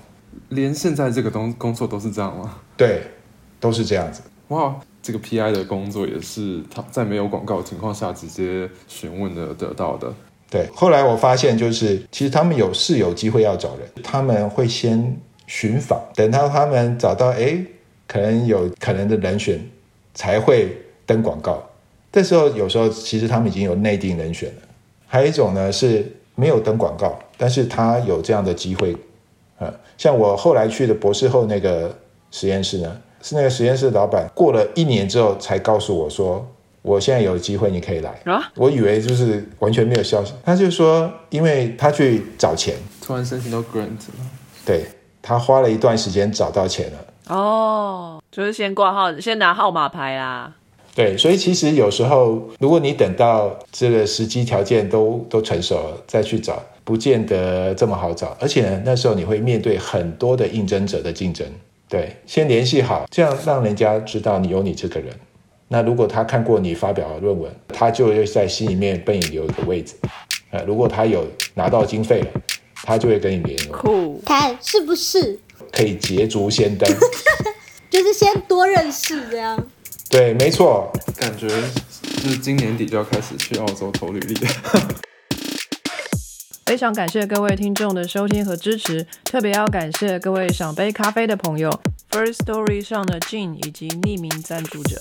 [0.49, 2.61] 连现在这个东工作都是这样吗？
[2.79, 3.03] 对，
[3.61, 4.23] 都是这样子。
[4.49, 10.11] 哇，这个 PI 的工作也是他在没有广告的情况下直接询问的得到的。
[10.55, 17.59] 对，后来我发现就是，其实他们有是有机会要找人，他们会先寻访，等到他们找到哎，
[18.07, 19.61] 可能有可能的人选，
[20.15, 20.69] 才会
[21.05, 21.61] 登广告。
[22.13, 24.63] 这时候有时候其实他们已经有内定人选了。
[25.09, 28.97] 还有一种呢是没有登广告，但是他有这样的机会，
[29.59, 31.99] 呃，像我后来去的博士后那个
[32.31, 36.49] 实验室呢，是那个实验室老板过了一年之后才告诉我说，
[36.85, 38.11] 我现在有机会，你可以来。
[38.27, 44.25] 啊，我以为就是完全没有消息，他就说，因为他去找钱，突然申请到 grant 了，
[44.67, 44.85] 对
[45.23, 50.53] 他花了一段时间找到钱了，哦，就是先挂号，先拿号码牌啦。
[50.95, 61.47] 对，所以其实有时候，如果你等到这个时机条件都都成熟了再去找，不见得这么好找，而且呢，那时候你会面对很多的应征者的竞争，
[61.89, 65.11] 对，先联系好，这样让人家知道你有你这个人。
[65.75, 69.97] 那如果他看过你发表的论文，他就会在心里面被你留一个位置。
[70.51, 72.29] 呃，如果他有拿到经费了，
[72.85, 75.37] 他就会跟你联络，酷，看是不是？
[75.73, 76.89] 可以捷足先登。
[77.91, 79.61] 就是先多认识这样。
[80.09, 84.51] 对，没错，感觉就是今年底就要开始去澳洲投履历了。
[86.67, 91.71] 非常感谢各位听众的收听和支持，特别要感谢各位赏杯咖啡的朋友
[92.11, 95.01] ，First Story 上的 Jin 以及匿名赞助者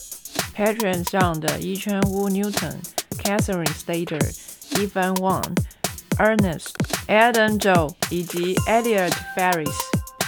[0.56, 2.76] ，Patreon 上的伊圈 Wu Newton、
[3.24, 4.20] Catherine Stater、
[4.72, 5.56] Evan Wang、
[6.18, 6.74] Ernest、
[7.08, 9.74] Adam Joe 以及 Elliot Ferris。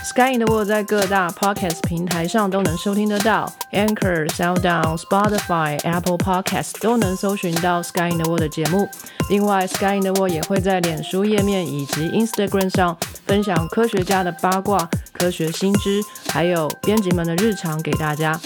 [0.06, 8.88] Sky in the World 在各大 Podcast 平台上都能收听得到，Anchor、SoundOn、Spotify、Apple Podcast 都能搜寻到 Sky in the World 的节目。
[9.30, 12.96] 另外，Sky in the World 也会在脸书页面以及 Instagram 上
[13.26, 18.40] 分享科学家的八卦、科学新知，还有编辑们的日常给大家。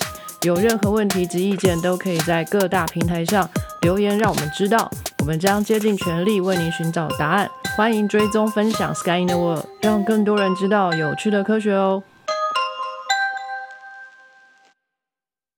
[0.43, 3.47] 有任何问题及意见，都可以在各大平台上
[3.81, 4.89] 留言，让我们知道。
[5.19, 7.49] 我们将竭尽全力为您寻找答案。
[7.75, 12.01] 欢迎追踪分享 Sky in the World，让更多人知道有趣的科学哦。